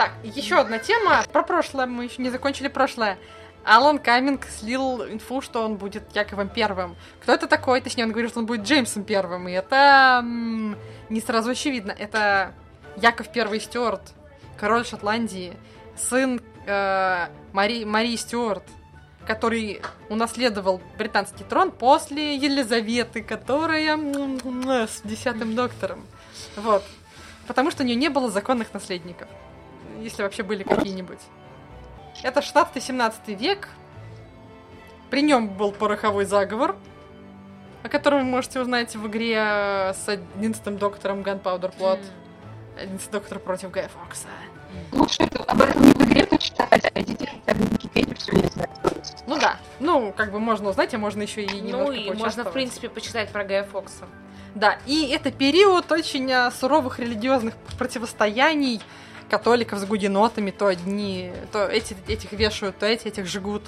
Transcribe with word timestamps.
Так, 0.00 0.12
еще 0.24 0.56
одна 0.56 0.78
тема. 0.78 1.22
Про 1.30 1.42
прошлое 1.42 1.84
мы 1.84 2.04
еще 2.04 2.22
не 2.22 2.30
закончили 2.30 2.68
прошлое. 2.68 3.18
Алан 3.64 3.98
Каминг 3.98 4.46
слил 4.46 5.04
инфу, 5.04 5.42
что 5.42 5.62
он 5.62 5.76
будет 5.76 6.16
Яковом 6.16 6.48
Первым. 6.48 6.96
Кто 7.20 7.34
это 7.34 7.46
такой? 7.46 7.82
Точнее, 7.82 8.04
он 8.04 8.12
говорит, 8.12 8.30
что 8.30 8.40
он 8.40 8.46
будет 8.46 8.62
Джеймсом 8.62 9.04
Первым. 9.04 9.46
И 9.46 9.52
это 9.52 10.20
м, 10.22 10.78
не 11.10 11.20
сразу 11.20 11.50
очевидно. 11.50 11.92
Это 11.92 12.54
Яков 12.96 13.30
Первый 13.30 13.60
Стюарт, 13.60 14.00
король 14.58 14.86
Шотландии, 14.86 15.52
сын 15.98 16.40
э, 16.66 17.26
Мари, 17.52 17.84
Марии 17.84 18.16
Стюарт, 18.16 18.64
который 19.26 19.82
унаследовал 20.08 20.80
британский 20.96 21.44
трон 21.44 21.72
после 21.72 22.36
Елизаветы, 22.36 23.20
которая 23.20 23.98
м, 23.98 24.38
м, 24.42 24.70
с 24.70 25.02
десятым 25.04 25.54
доктором. 25.54 26.06
Вот. 26.56 26.84
Потому 27.46 27.70
что 27.70 27.82
у 27.82 27.86
нее 27.86 27.96
не 27.96 28.08
было 28.08 28.30
законных 28.30 28.72
наследников. 28.72 29.28
Если 30.00 30.22
вообще 30.22 30.42
были 30.42 30.62
какие-нибудь. 30.62 31.20
Это 32.22 32.40
16-17 32.40 33.34
век. 33.34 33.68
При 35.10 35.22
нем 35.22 35.48
был 35.48 35.72
пороховой 35.72 36.24
заговор, 36.24 36.76
о 37.82 37.88
котором 37.88 38.20
вы 38.20 38.24
можете 38.24 38.60
узнать 38.60 38.94
в 38.94 39.06
игре 39.08 39.36
э, 39.38 39.94
с 39.94 40.08
11 40.08 40.78
доктором 40.78 41.20
Gunpowder 41.20 41.74
Plot. 41.76 42.00
11 42.80 43.10
доктор 43.10 43.38
против 43.38 43.70
Гая 43.70 43.88
Фокса. 43.88 44.28
Лучше 44.92 45.24
это- 45.24 45.42
об 45.44 45.60
этом 45.60 45.82
не 45.82 45.92
в 45.92 46.02
игре 46.06 46.26
почитать, 46.26 46.90
а 46.94 47.00
идите 47.00 47.28
хотя 47.44 47.58
бы 47.58 47.64
в 47.66 47.72
Википедию 47.72 48.16
все 48.16 48.32
не 48.32 48.46
знать. 48.48 48.70
Ну 49.26 49.38
да, 49.38 49.56
ну 49.80 50.12
как 50.16 50.30
бы 50.32 50.38
можно 50.38 50.70
узнать, 50.70 50.94
а 50.94 50.98
можно 50.98 51.22
еще 51.22 51.42
и 51.42 51.60
немножко 51.60 51.86
Ну 51.86 51.92
и 51.92 52.12
можно, 52.12 52.44
в 52.44 52.52
принципе, 52.52 52.88
почитать 52.88 53.30
про 53.30 53.44
Гая 53.44 53.64
Фокса. 53.64 54.06
Да, 54.54 54.78
и 54.86 55.08
это 55.08 55.30
период 55.30 55.90
очень 55.92 56.30
а, 56.32 56.50
суровых 56.50 56.98
религиозных 56.98 57.54
противостояний 57.78 58.80
католиков 59.30 59.78
с 59.78 59.84
гугенотами. 59.84 60.50
То 60.50 60.66
одни, 60.66 61.32
то 61.52 61.66
эти, 61.66 61.96
этих 62.08 62.32
вешают, 62.32 62.78
то 62.78 62.86
эти, 62.86 63.08
этих 63.08 63.26
жгут. 63.26 63.62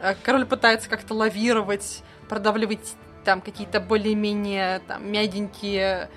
А, 0.00 0.14
Король 0.22 0.46
пытается 0.46 0.88
как-то 0.88 1.14
лавировать, 1.14 2.02
продавливать 2.28 2.94
там 3.24 3.40
какие-то 3.40 3.80
более-менее 3.80 4.80
там 4.86 5.10
мягенькие 5.10 6.08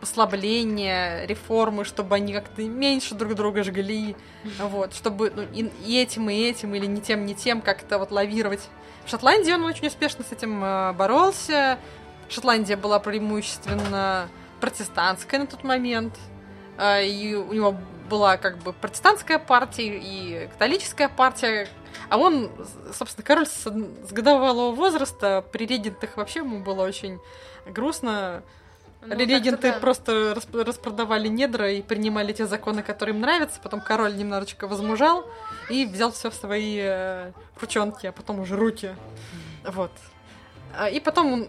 послабления, 0.00 1.26
реформы, 1.26 1.84
чтобы 1.84 2.14
они 2.16 2.32
как-то 2.32 2.62
меньше 2.62 3.14
друг 3.14 3.34
друга 3.34 3.62
жгли, 3.62 4.16
вот, 4.58 4.94
чтобы 4.94 5.30
ну, 5.34 5.42
и, 5.52 5.70
и 5.84 6.00
этим, 6.00 6.30
и 6.30 6.34
этим, 6.34 6.74
или 6.74 6.86
не 6.86 7.00
тем, 7.00 7.26
не 7.26 7.34
тем 7.34 7.60
как-то 7.60 7.98
вот 7.98 8.10
лавировать. 8.10 8.66
В 9.04 9.10
Шотландии 9.10 9.52
он 9.52 9.64
очень 9.64 9.86
успешно 9.86 10.24
с 10.24 10.32
этим 10.32 10.64
э, 10.64 10.92
боролся. 10.94 11.78
Шотландия 12.28 12.76
была 12.76 12.98
преимущественно 12.98 14.28
протестантская 14.60 15.40
на 15.40 15.46
тот 15.46 15.64
момент, 15.64 16.18
э, 16.78 17.06
и 17.06 17.34
у 17.34 17.52
него 17.52 17.76
была 18.10 18.36
как 18.36 18.58
бы 18.58 18.72
протестантская 18.72 19.38
партия 19.38 19.98
и 20.02 20.48
католическая 20.48 21.08
партия, 21.08 21.68
а 22.10 22.18
он, 22.18 22.50
собственно, 22.92 23.24
король 23.24 23.46
с, 23.46 23.62
с 23.64 24.12
годовалого 24.12 24.72
возраста, 24.72 25.44
при 25.52 25.64
регентах 25.64 26.16
вообще 26.16 26.40
ему 26.40 26.60
было 26.60 26.82
очень 26.84 27.18
грустно. 27.66 28.42
Ну, 29.02 29.14
Регенты 29.16 29.72
да. 29.72 29.78
просто 29.78 30.32
расп- 30.32 30.62
распродавали 30.62 31.28
недра 31.28 31.72
и 31.72 31.80
принимали 31.80 32.34
те 32.34 32.46
законы, 32.46 32.82
которые 32.82 33.14
им 33.14 33.22
нравятся. 33.22 33.58
Потом 33.62 33.80
король 33.80 34.14
немножечко 34.14 34.68
возмужал 34.68 35.24
и 35.70 35.86
взял 35.86 36.12
все 36.12 36.28
в 36.28 36.34
свои 36.34 36.76
э, 36.78 37.32
ручонки, 37.58 38.06
а 38.06 38.12
потом 38.12 38.40
уже 38.40 38.56
руки. 38.56 38.90
Вот. 39.64 39.90
А, 40.76 40.90
И 40.90 41.00
потом 41.00 41.32
он 41.32 41.48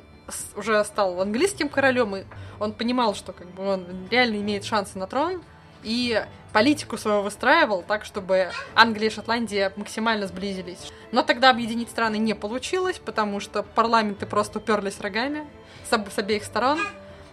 уже 0.56 0.81
стал 0.86 1.20
английским 1.22 1.68
королем, 1.68 2.16
и 2.16 2.23
он 2.58 2.72
понимал, 2.72 3.16
что 3.16 3.34
как 3.34 3.48
бы 3.48 3.68
он 3.68 3.86
реально 4.09 4.38
имеет 4.38 4.64
шансы 4.64 4.98
на 4.98 5.06
трон, 5.08 5.44
и 5.84 6.23
политику 6.52 6.97
свою 6.97 7.21
выстраивал 7.21 7.83
так, 7.83 8.05
чтобы 8.05 8.52
Англия 8.75 9.09
и 9.09 9.13
Шотландия 9.13 9.73
максимально 9.75 10.27
сблизились. 10.27 10.91
Но 11.11 11.23
тогда 11.23 11.49
объединить 11.49 11.89
страны 11.89 12.17
не 12.17 12.33
получилось, 12.33 12.99
потому 12.99 13.39
что 13.39 13.63
парламенты 13.63 14.25
просто 14.25 14.59
уперлись 14.59 15.00
рогами 15.00 15.47
с, 15.90 15.94
об- 15.94 16.11
с 16.11 16.17
обеих 16.17 16.44
сторон. 16.44 16.79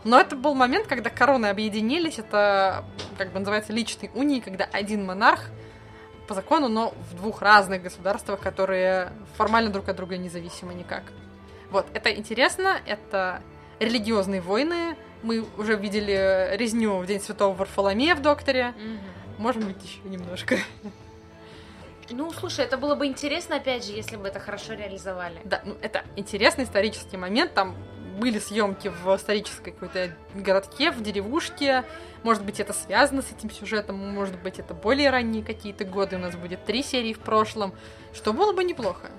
Но 0.05 0.19
это 0.19 0.37
был 0.37 0.55
момент, 0.55 0.87
когда 0.87 1.11
короны 1.11 1.47
объединились, 1.47 2.19
это 2.19 2.85
как 3.17 3.33
бы 3.33 3.41
называется 3.41 3.73
личной 3.73 4.11
унией, 4.15 4.41
когда 4.41 4.65
один 4.65 5.05
монарх 5.05 5.45
по 6.29 6.35
закону, 6.35 6.69
но 6.69 6.95
в 7.11 7.17
двух 7.17 7.43
разных 7.43 7.83
государствах, 7.83 8.41
которые 8.41 9.13
формально 9.37 9.71
друг 9.71 9.89
от 9.89 9.97
друга 9.97 10.17
независимы 10.17 10.75
никак. 10.75 11.03
Вот, 11.71 11.87
это 11.95 12.15
интересно, 12.15 12.77
это 12.87 13.43
религиозные 13.81 14.41
войны. 14.41 14.97
Мы 15.23 15.45
уже 15.57 15.77
видели 15.77 16.51
резню 16.57 16.99
в 16.99 17.07
День 17.07 17.21
Святого 17.21 17.55
Варфоломея 17.55 18.15
в 18.15 18.23
Докторе. 18.23 18.75
Мгм. 18.77 18.99
Можем 19.39 19.63
быть 19.63 19.83
еще 19.83 20.01
немножко. 20.05 20.59
Ну, 22.11 22.33
слушай, 22.33 22.65
это 22.65 22.79
было 22.79 22.95
бы 22.95 23.07
интересно, 23.07 23.57
опять 23.57 23.85
же, 23.85 23.93
если 23.93 24.17
бы 24.17 24.29
это 24.29 24.41
хорошо 24.41 24.73
реализовали. 24.75 25.41
Да, 25.45 25.61
ну 25.65 25.77
это 25.83 26.05
интересный 26.17 26.65
исторический 26.65 27.17
момент. 27.17 27.53
Там 27.53 27.77
были 28.19 28.39
съемки 28.39 28.89
в 28.89 29.15
исторической 29.15 29.71
какой-то 29.71 30.17
городке, 30.35 30.91
в 30.91 31.03
деревушке. 31.03 31.85
Может 32.23 32.45
быть, 32.45 32.61
это 32.61 32.73
связано 32.73 33.23
с 33.23 33.31
этим 33.31 33.51
сюжетом, 33.51 33.97
может 33.97 34.41
быть, 34.43 34.59
это 34.59 34.75
более 34.75 35.11
ранние 35.11 35.45
какие-то 35.45 35.85
годы. 35.85 36.17
У 36.17 36.19
нас 36.19 36.35
будет 36.35 36.65
три 36.65 36.83
серии 36.83 37.13
в 37.13 37.21
прошлом, 37.21 37.73
что 38.13 38.33
было 38.33 38.53
бы 38.53 38.65
неплохо. 38.65 39.11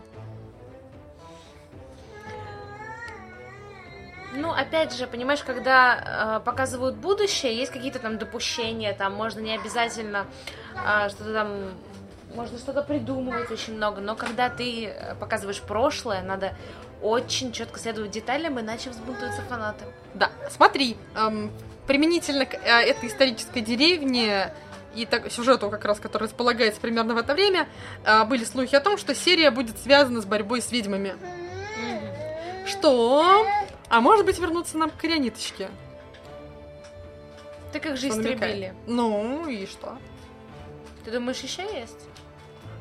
Ну, 4.39 4.51
опять 4.51 4.95
же, 4.95 5.05
понимаешь, 5.05 5.43
когда 5.43 6.39
э, 6.39 6.45
показывают 6.45 6.95
будущее, 6.95 7.55
есть 7.55 7.71
какие-то 7.71 7.99
там 7.99 8.17
допущения, 8.17 8.93
там 8.93 9.13
можно 9.13 9.41
не 9.41 9.53
обязательно 9.53 10.25
э, 10.75 11.09
что-то 11.09 11.33
там, 11.33 11.71
можно 12.33 12.57
что-то 12.57 12.81
придумывать 12.81 13.51
очень 13.51 13.75
много, 13.75 13.99
но 13.99 14.15
когда 14.15 14.49
ты 14.49 14.85
э, 14.85 15.15
показываешь 15.15 15.61
прошлое, 15.61 16.21
надо 16.21 16.55
очень 17.01 17.51
четко 17.51 17.79
следовать 17.79 18.11
деталям, 18.11 18.59
иначе 18.59 18.89
взбунтуются 18.89 19.41
фанаты. 19.43 19.85
Да, 20.13 20.31
смотри, 20.49 20.95
эм, 21.15 21.51
применительно 21.85 22.45
к 22.45 22.53
э, 22.53 22.57
этой 22.57 23.09
исторической 23.09 23.61
деревне 23.61 24.53
и 24.95 25.05
так, 25.05 25.31
сюжету, 25.31 25.69
как 25.69 25.83
раз, 25.83 25.99
который 25.99 26.23
располагается 26.23 26.79
примерно 26.79 27.13
в 27.13 27.17
это 27.17 27.33
время, 27.33 27.67
э, 28.05 28.23
были 28.23 28.45
слухи 28.45 28.75
о 28.75 28.79
том, 28.79 28.97
что 28.97 29.13
серия 29.13 29.51
будет 29.51 29.77
связана 29.79 30.21
с 30.21 30.25
борьбой 30.25 30.61
с 30.61 30.71
ведьмами. 30.71 31.15
Что? 32.65 33.45
А 33.89 34.01
может 34.01 34.25
быть 34.25 34.37
вернуться 34.37 34.77
нам 34.77 34.91
к 34.91 34.97
коряниточке? 34.97 35.69
Ты 37.71 37.79
как 37.79 37.97
же 37.97 38.07
Что 38.09 38.21
истребили? 38.21 38.73
Ну 38.87 39.47
и 39.47 39.65
что? 39.65 39.97
Ты 41.03 41.11
думаешь, 41.11 41.39
еще 41.39 41.63
есть? 41.63 41.99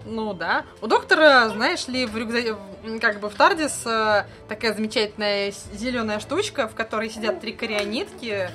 Ну 0.05 0.33
да. 0.33 0.65
У 0.81 0.87
доктора, 0.87 1.49
знаешь 1.49 1.87
ли, 1.89 2.07
в 2.07 2.17
рюкзаке, 2.17 2.57
как 3.01 3.21
бы 3.21 3.29
в 3.29 3.35
Тардис 3.35 3.83
э, 3.85 4.25
такая 4.49 4.73
замечательная 4.73 5.53
зеленая 5.73 6.21
штучка, 6.21 6.69
в 6.69 6.75
которой 6.75 7.11
сидят 7.11 7.41
три 7.41 7.53
корионитки. 7.53 8.51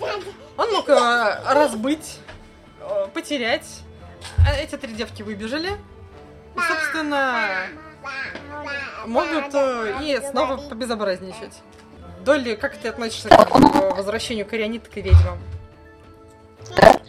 Он 0.58 0.72
мог 0.72 0.90
э, 0.90 1.41
разбыть, 1.46 2.20
э, 2.80 3.08
потерять. 3.14 3.81
А 4.47 4.56
эти 4.56 4.75
три 4.78 4.94
девки 4.94 5.22
выбежали. 5.22 5.72
И, 6.56 6.59
собственно, 6.59 7.68
могут 9.06 9.53
и 10.02 10.20
снова 10.30 10.58
побезобразничать. 10.58 11.62
Долли, 12.23 12.56
как 12.56 12.78
ты 12.78 12.88
относишься 12.88 13.28
к 13.28 13.95
возвращению 13.97 14.45
кориониток 14.45 14.95
и 14.95 15.01
ведьмам? 15.01 15.38
Да. 16.78 17.01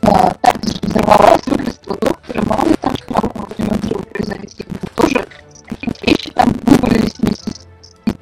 А, 0.00 0.32
так 0.40 0.56
взорвалась 0.62 1.46
вырастила 1.46 1.96
доктора, 1.98 2.42
мало 2.46 2.66
ли 2.66 2.74
там 2.76 2.96
чего 2.96 3.32
вроде 3.34 3.64
могилы 3.64 4.02
произойти. 4.04 4.64
Это 4.64 4.94
тоже 4.94 5.26
какие-то 5.68 6.06
вещи 6.06 6.30
там 6.30 6.52
вывалились 6.52 7.18
вместе 7.18 7.50
с 7.50 7.66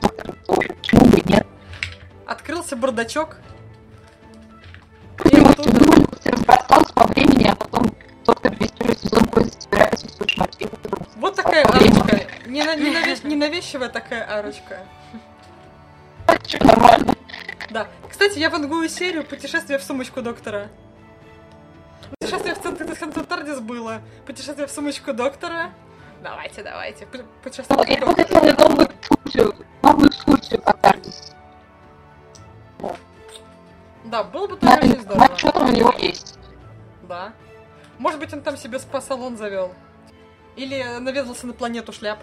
доктором 0.01 0.37
тоже. 0.45 0.69
Почему 0.71 1.07
бы 1.07 1.23
нет? 1.25 1.47
Открылся 2.27 2.75
бардачок. 2.75 3.37
Все 5.19 5.37
думали, 5.37 6.05
пусть 6.05 6.27
разбросался 6.27 6.95
по 6.95 7.07
времени, 7.07 7.47
а 7.47 7.55
потом 7.55 7.95
доктор 8.27 8.57
весь 8.59 8.73
первый 8.73 8.97
сезон 8.97 9.29
ходит, 9.31 9.63
собирается 9.63 10.09
свой 10.09 10.29
мотив. 10.37 10.71
Вот 11.15 11.37
такая 11.37 11.65
арочка. 11.65 12.27
Ненавязчивая 12.49 13.89
такая 13.89 14.25
арочка. 14.25 14.81
Да. 17.75 17.89
Кстати, 18.09 18.39
я 18.39 18.51
вангую 18.51 18.89
серию 18.89 19.25
«Путешествие 19.25 19.81
в 19.81 19.83
сумочку 19.83 20.23
доктора». 20.23 20.69
Путешествие 22.21 22.55
в 22.55 22.63
центр 22.63 22.85
в 23.21 23.27
Тардис 23.27 23.59
было. 23.59 24.01
Путешествие 24.25 24.69
в 24.69 24.71
сумочку 24.71 25.13
доктора. 25.13 25.71
Давайте, 26.23 26.63
давайте. 26.63 27.05
Пу- 27.05 27.27
Путешествие 27.43 27.77
Вот, 27.77 27.89
я 27.89 27.97
в 27.97 28.01
бы 28.01 28.07
доктора. 28.15 28.41
хотела 28.41 28.69
новую 28.69 28.87
экскурсию, 28.87 29.55
новую 29.83 30.09
экскурсию 30.09 30.63
по 30.63 30.73
Тардис. 30.73 31.33
Да, 34.05 34.23
было 34.23 34.47
бы 34.47 34.57
тоже 34.57 34.75
очень 34.77 35.01
здорово. 35.01 35.27
Знать, 35.27 35.39
что 35.39 35.51
там 35.51 35.69
у 35.69 35.73
него 35.73 35.93
есть. 35.99 36.39
Да. 37.09 37.33
Может 37.99 38.21
быть, 38.21 38.33
он 38.33 38.43
там 38.43 38.57
себе 38.57 38.79
спа-салон 38.79 39.37
завел. 39.37 39.75
Или 40.55 40.81
наведался 41.01 41.49
на 41.49 41.53
планету 41.55 41.93
шляп. 41.93 42.21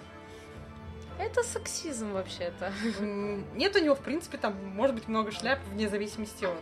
Это 1.22 1.44
сексизм 1.44 2.14
вообще-то. 2.14 2.74
Нет 3.00 3.76
у 3.76 3.80
него, 3.80 3.94
в 3.94 4.00
принципе, 4.00 4.38
там 4.38 4.56
может 4.74 4.96
быть 4.96 5.08
много 5.08 5.32
шляп 5.32 5.60
вне 5.72 5.88
зависимости 5.88 6.46
от. 6.46 6.56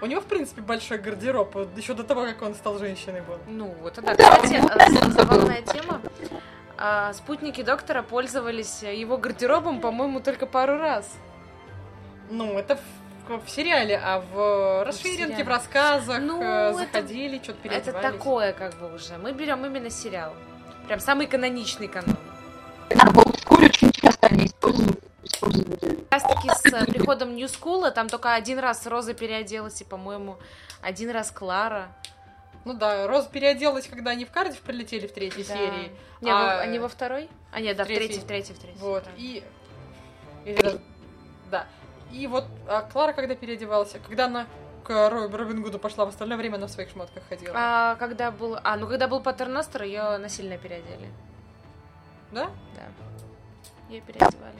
У 0.00 0.06
него, 0.06 0.20
в 0.20 0.24
принципе, 0.24 0.60
большой 0.60 0.98
гардероб, 0.98 1.56
еще 1.76 1.94
до 1.94 2.02
того, 2.02 2.24
как 2.24 2.42
он 2.42 2.54
стал 2.56 2.78
женщиной 2.78 3.20
был. 3.22 3.38
Ну, 3.46 3.74
вот 3.80 3.96
это, 3.96 4.10
кстати, 4.16 4.54
э, 4.54 5.10
забавная 5.12 5.62
тема. 5.62 6.02
А, 6.76 7.12
спутники 7.12 7.62
доктора 7.62 8.02
пользовались 8.02 8.82
его 8.82 9.16
гардеробом, 9.18 9.80
по-моему, 9.80 10.20
только 10.20 10.46
пару 10.46 10.76
раз. 10.76 11.10
Ну, 12.28 12.58
это 12.58 12.76
в, 13.28 13.46
в 13.46 13.48
сериале, 13.48 13.98
а 14.02 14.18
в 14.20 14.84
расширенке, 14.84 15.26
в, 15.26 15.28
сериале. 15.28 15.44
рассказах 15.44 16.20
Ну, 16.20 16.42
э, 16.42 16.70
это- 16.70 16.78
заходили, 16.78 17.36
что-то 17.38 17.60
Это 17.60 17.68
переодевались. 17.68 18.18
такое, 18.18 18.52
как 18.52 18.74
бы 18.80 18.92
уже. 18.92 19.16
Мы 19.16 19.32
берем 19.32 19.64
именно 19.64 19.90
сериал. 19.90 20.34
Прям 20.88 20.98
самый 20.98 21.28
каноничный 21.28 21.86
канон. 21.86 22.16
А 23.64 23.66
олдскуле 23.66 23.68
очень 23.68 23.90
часто 23.92 24.26
они 24.26 24.46
используют, 24.46 25.00
Как 26.10 26.12
раз 26.12 26.22
таки 26.22 26.48
с 26.50 26.72
э, 26.72 26.84
приходом 26.86 27.34
New 27.34 27.46
School 27.46 27.90
там 27.92 28.08
только 28.08 28.34
один 28.34 28.58
раз 28.58 28.86
Роза 28.86 29.14
переоделась, 29.14 29.80
и, 29.80 29.84
по-моему, 29.84 30.36
один 30.82 31.10
раз 31.10 31.30
Клара. 31.30 31.88
Ну 32.64 32.74
да, 32.74 33.06
Роза 33.06 33.28
переоделась, 33.28 33.86
когда 33.86 34.12
они 34.12 34.24
в 34.24 34.30
Кардив 34.30 34.60
прилетели 34.60 35.06
в 35.06 35.12
третьей 35.12 35.44
Да. 35.44 35.54
серии. 35.54 35.92
Не, 36.20 36.30
А, 36.30 36.34
во- 36.34 36.60
они 36.60 36.78
во 36.78 36.88
второй? 36.88 37.28
А, 37.52 37.60
нет, 37.60 37.76
да, 37.76 37.84
в 37.84 37.86
третьей. 37.86 38.18
в 38.20 38.24
третьей, 38.24 38.54
в 38.54 38.58
третьей. 38.58 38.80
Вот, 38.80 39.04
и... 39.16 39.42
или 40.44 40.60
даже- 40.62 40.80
Да. 41.50 41.66
И 42.12 42.26
вот 42.26 42.44
а 42.68 42.82
Клара 42.82 43.12
когда 43.12 43.34
переодевалась, 43.34 43.92
когда 44.06 44.26
она 44.26 44.46
к 44.84 44.90
Ро- 44.90 45.28
Робин 45.34 45.62
Гуду 45.62 45.78
пошла, 45.78 46.04
в 46.04 46.10
остальное 46.10 46.36
время 46.38 46.56
она 46.56 46.66
в 46.66 46.70
своих 46.70 46.90
шмотках 46.90 47.22
ходила. 47.28 47.52
А 47.56 47.96
когда 47.96 48.30
был... 48.30 48.58
А, 48.62 48.76
ну 48.76 48.86
когда 48.86 49.08
был 49.08 49.20
Патерностер, 49.20 49.82
ее 49.84 50.16
насильно 50.18 50.56
переодели. 50.58 51.08
Да? 52.30 52.50
Да. 52.74 53.23
Ее 53.94 54.00
переодевали. 54.00 54.58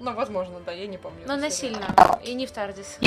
Ну, 0.00 0.12
возможно, 0.12 0.58
да, 0.66 0.72
я 0.72 0.88
не 0.88 0.98
помню. 0.98 1.20
Но 1.24 1.36
насильно. 1.36 1.94
И 2.24 2.34
не 2.34 2.46
в 2.46 2.50
Тардис. 2.50 2.98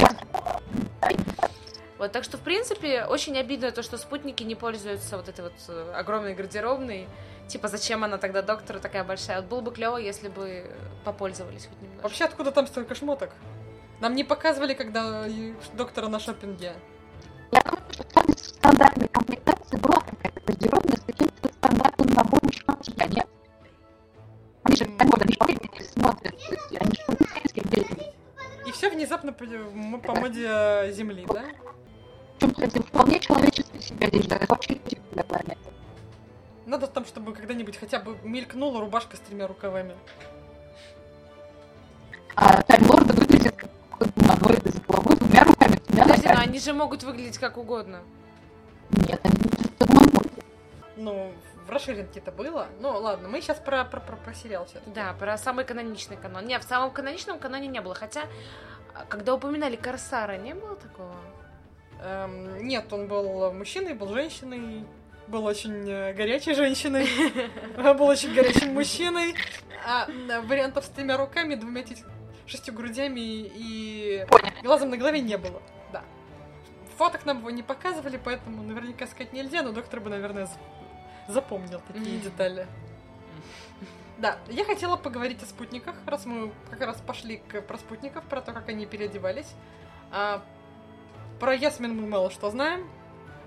Вот, 1.97 2.11
так 2.11 2.23
что, 2.23 2.37
в 2.37 2.41
принципе, 2.41 3.03
очень 3.05 3.37
обидно 3.37 3.71
то, 3.71 3.83
что 3.83 3.97
спутники 3.97 4.43
не 4.43 4.55
пользуются 4.55 5.17
вот 5.17 5.27
этой 5.27 5.41
вот 5.41 5.53
э, 5.67 5.93
огромной 5.95 6.35
гардеробной. 6.35 7.07
Типа, 7.47 7.67
зачем 7.67 8.03
она 8.03 8.17
тогда 8.17 8.41
доктору 8.41 8.79
такая 8.79 9.03
большая? 9.03 9.41
Вот 9.41 9.49
было 9.49 9.61
бы 9.61 9.71
клево, 9.71 9.97
если 9.97 10.29
бы 10.29 10.71
попользовались 11.03 11.65
хоть 11.65 11.81
немного. 11.81 12.03
Вообще, 12.03 12.25
откуда 12.25 12.51
там 12.51 12.67
столько 12.67 12.93
шмоток? 12.93 13.31
Нам 13.99 14.13
не 14.15 14.23
показывали, 14.23 14.75
когда 14.75 15.25
и 15.27 15.55
доктора 15.73 16.07
на 16.07 16.19
шопинге. 16.19 16.73
Я 17.51 17.61
думаю, 17.63 17.83
что 17.91 18.03
стандартной 18.37 19.07
комплектации 19.07 19.77
была 19.77 19.99
Они 24.99 25.11
же, 25.77 25.83
смотрят, 25.83 26.35
они 26.71 26.95
же 26.95 27.05
полицейские 27.05 27.65
дети. 27.65 28.13
И 28.65 28.71
все 28.71 28.89
внезапно 28.89 29.31
по, 29.31 29.45
по 29.99 30.15
моде 30.19 30.45
э, 30.47 30.91
Земли, 30.91 31.25
да? 31.27 31.45
Причем, 32.39 32.83
вполне 32.83 33.19
человеческая 33.19 33.81
себя 33.81 34.07
одежда, 34.07 34.35
это 34.35 34.45
вообще 34.49 34.75
типа 34.75 35.03
для 35.11 35.23
планеты. 35.23 35.57
Надо 36.65 36.87
там, 36.87 37.05
чтобы 37.05 37.33
когда-нибудь 37.33 37.77
хотя 37.77 37.99
бы 37.99 38.17
мелькнула 38.23 38.81
рубашка 38.81 39.15
с 39.15 39.19
тремя 39.21 39.47
рукавами. 39.47 39.95
А 42.35 42.61
таймлорды 42.63 43.13
выглядят 43.13 43.55
как 43.55 43.69
гуманоиды 44.15 44.71
за 44.71 44.81
головой, 44.81 45.15
двумя 45.15 45.43
руками, 45.43 45.81
двумя 45.87 46.03
Подожди, 46.03 46.27
но 46.27 46.39
они 46.41 46.59
же 46.59 46.73
могут 46.73 47.03
выглядеть 47.03 47.37
как 47.37 47.57
угодно. 47.57 48.01
Нет, 48.91 49.19
они 49.23 49.35
как 49.79 49.87
гуманоиды. 49.87 50.43
Ну, 50.97 51.31
в 51.67 51.69
расширенке 51.69 52.19
это 52.19 52.31
было. 52.31 52.67
Ну, 52.79 52.89
ладно, 52.89 53.27
мы 53.27 53.41
сейчас 53.41 53.57
про, 53.57 53.83
про, 53.85 53.99
про, 53.99 54.15
про 54.15 54.33
сериал 54.33 54.65
все 54.65 54.79
Да, 54.87 55.13
про 55.13 55.37
самый 55.37 55.65
каноничный 55.65 56.17
канон. 56.17 56.45
Не, 56.45 56.57
в 56.59 56.63
самом 56.63 56.91
каноничном 56.91 57.39
каноне 57.39 57.67
не 57.67 57.81
было. 57.81 57.93
Хотя, 57.93 58.23
а, 58.93 59.05
когда 59.05 59.33
упоминали 59.35 59.75
Корсара, 59.75 60.37
не 60.37 60.53
было 60.53 60.75
такого? 60.75 61.13
Эм, 62.01 62.65
нет, 62.65 62.91
он 62.93 63.07
был 63.07 63.51
мужчиной, 63.51 63.93
был 63.93 64.13
женщиной, 64.13 64.85
был 65.27 65.45
очень 65.45 65.89
э, 65.89 66.13
горячей 66.13 66.53
женщиной, 66.53 67.07
был 67.75 68.07
очень 68.07 68.33
горячим 68.33 68.73
мужчиной. 68.73 69.35
А 69.85 70.07
вариантов 70.43 70.85
с 70.85 70.89
тремя 70.89 71.17
руками, 71.17 71.55
двумя 71.55 71.83
шестью 72.45 72.73
грудями 72.73 73.19
и 73.19 74.25
глазом 74.63 74.89
на 74.89 74.97
голове 74.97 75.21
не 75.21 75.37
было. 75.37 75.61
Да. 75.91 76.03
Фоток 76.97 77.25
нам 77.25 77.39
его 77.39 77.49
не 77.49 77.63
показывали, 77.63 78.19
поэтому 78.23 78.63
наверняка 78.63 79.05
сказать 79.07 79.33
нельзя, 79.33 79.63
но 79.63 79.71
доктор 79.71 79.99
бы, 79.99 80.09
наверное, 80.09 80.47
запомнил 81.27 81.81
такие 81.87 82.19
детали. 82.19 82.67
Да, 84.17 84.37
я 84.47 84.65
хотела 84.65 84.95
поговорить 84.95 85.43
о 85.43 85.45
спутниках, 85.45 85.95
раз 86.07 86.25
мы 86.25 86.51
как 86.71 86.81
раз 86.81 86.97
пошли 87.05 87.37
к, 87.37 87.61
про 87.61 87.77
спутников, 87.77 88.23
про 88.23 88.41
то, 88.41 88.51
как 88.51 88.67
они 88.69 88.87
переодевались. 88.87 89.53
А, 90.11 90.43
про 91.39 91.53
Ясмин 91.53 91.95
мы 91.95 92.07
мало 92.07 92.31
что 92.31 92.49
знаем. 92.49 92.89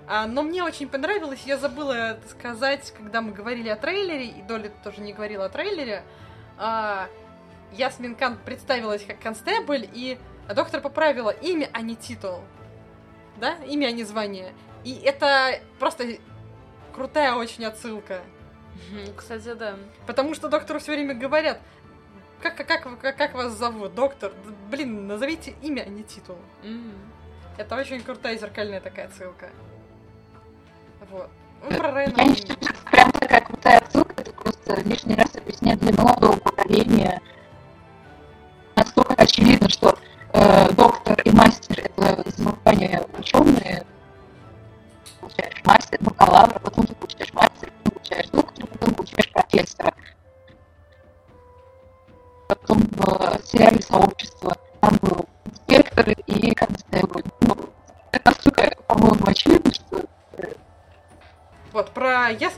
А, 0.07 0.25
но 0.27 0.43
мне 0.43 0.63
очень 0.63 0.87
понравилось, 0.87 1.43
я 1.45 1.57
забыла 1.57 2.19
сказать, 2.29 2.93
когда 2.97 3.21
мы 3.21 3.33
говорили 3.33 3.67
о 3.67 3.75
трейлере, 3.75 4.27
и 4.27 4.41
Доля 4.43 4.71
тоже 4.83 5.01
не 5.01 5.11
говорила 5.11 5.45
о 5.45 5.49
трейлере. 5.49 6.03
А, 6.57 7.09
Ясмин 7.73 8.15
Кан 8.15 8.37
представилась 8.37 9.03
как 9.03 9.19
констебль, 9.19 9.87
и 9.91 10.17
доктор 10.53 10.79
поправила 10.79 11.31
имя, 11.31 11.69
а 11.73 11.81
не 11.81 11.97
титул. 11.97 12.41
Да? 13.41 13.55
Имя, 13.65 13.87
а 13.87 13.91
не 13.91 14.03
звание. 14.05 14.53
И 14.83 14.93
это 14.93 15.59
просто 15.79 16.17
крутая 16.91 17.35
очень 17.35 17.65
отсылка. 17.65 18.21
Кстати, 19.15 19.53
да. 19.53 19.75
Потому 20.07 20.33
что 20.33 20.49
доктору 20.49 20.79
все 20.79 20.93
время 20.93 21.13
говорят, 21.13 21.59
как, 22.41 22.55
как, 22.55 22.67
как, 22.67 23.17
как 23.17 23.33
вас 23.33 23.53
зовут, 23.53 23.93
доктор? 23.93 24.31
Блин, 24.69 25.07
назовите 25.07 25.55
имя, 25.61 25.83
а 25.83 25.89
не 25.89 26.03
титул. 26.03 26.37
М. 26.63 26.93
Это 27.57 27.75
очень 27.75 28.01
крутая 28.01 28.37
зеркальная 28.37 28.81
такая 28.81 29.07
отсылка. 29.07 29.49
Вот. 31.09 31.29
Ну, 31.63 31.77
про 31.77 31.91
Райана... 31.91 32.15
Я 32.17 32.25
не 32.25 32.35
считаю, 32.35 32.57
что 32.61 32.71
это 32.71 32.91
прям 32.91 33.11
такая 33.11 33.41
крутая 33.41 33.77
отсылка, 33.79 34.13
это 34.17 34.33
просто 34.33 34.81
лишний 34.81 35.15
раз 35.15 35.35
объясняет 35.35 35.79
для 35.79 35.93
молодого 35.93 36.37
поколения. 36.37 37.21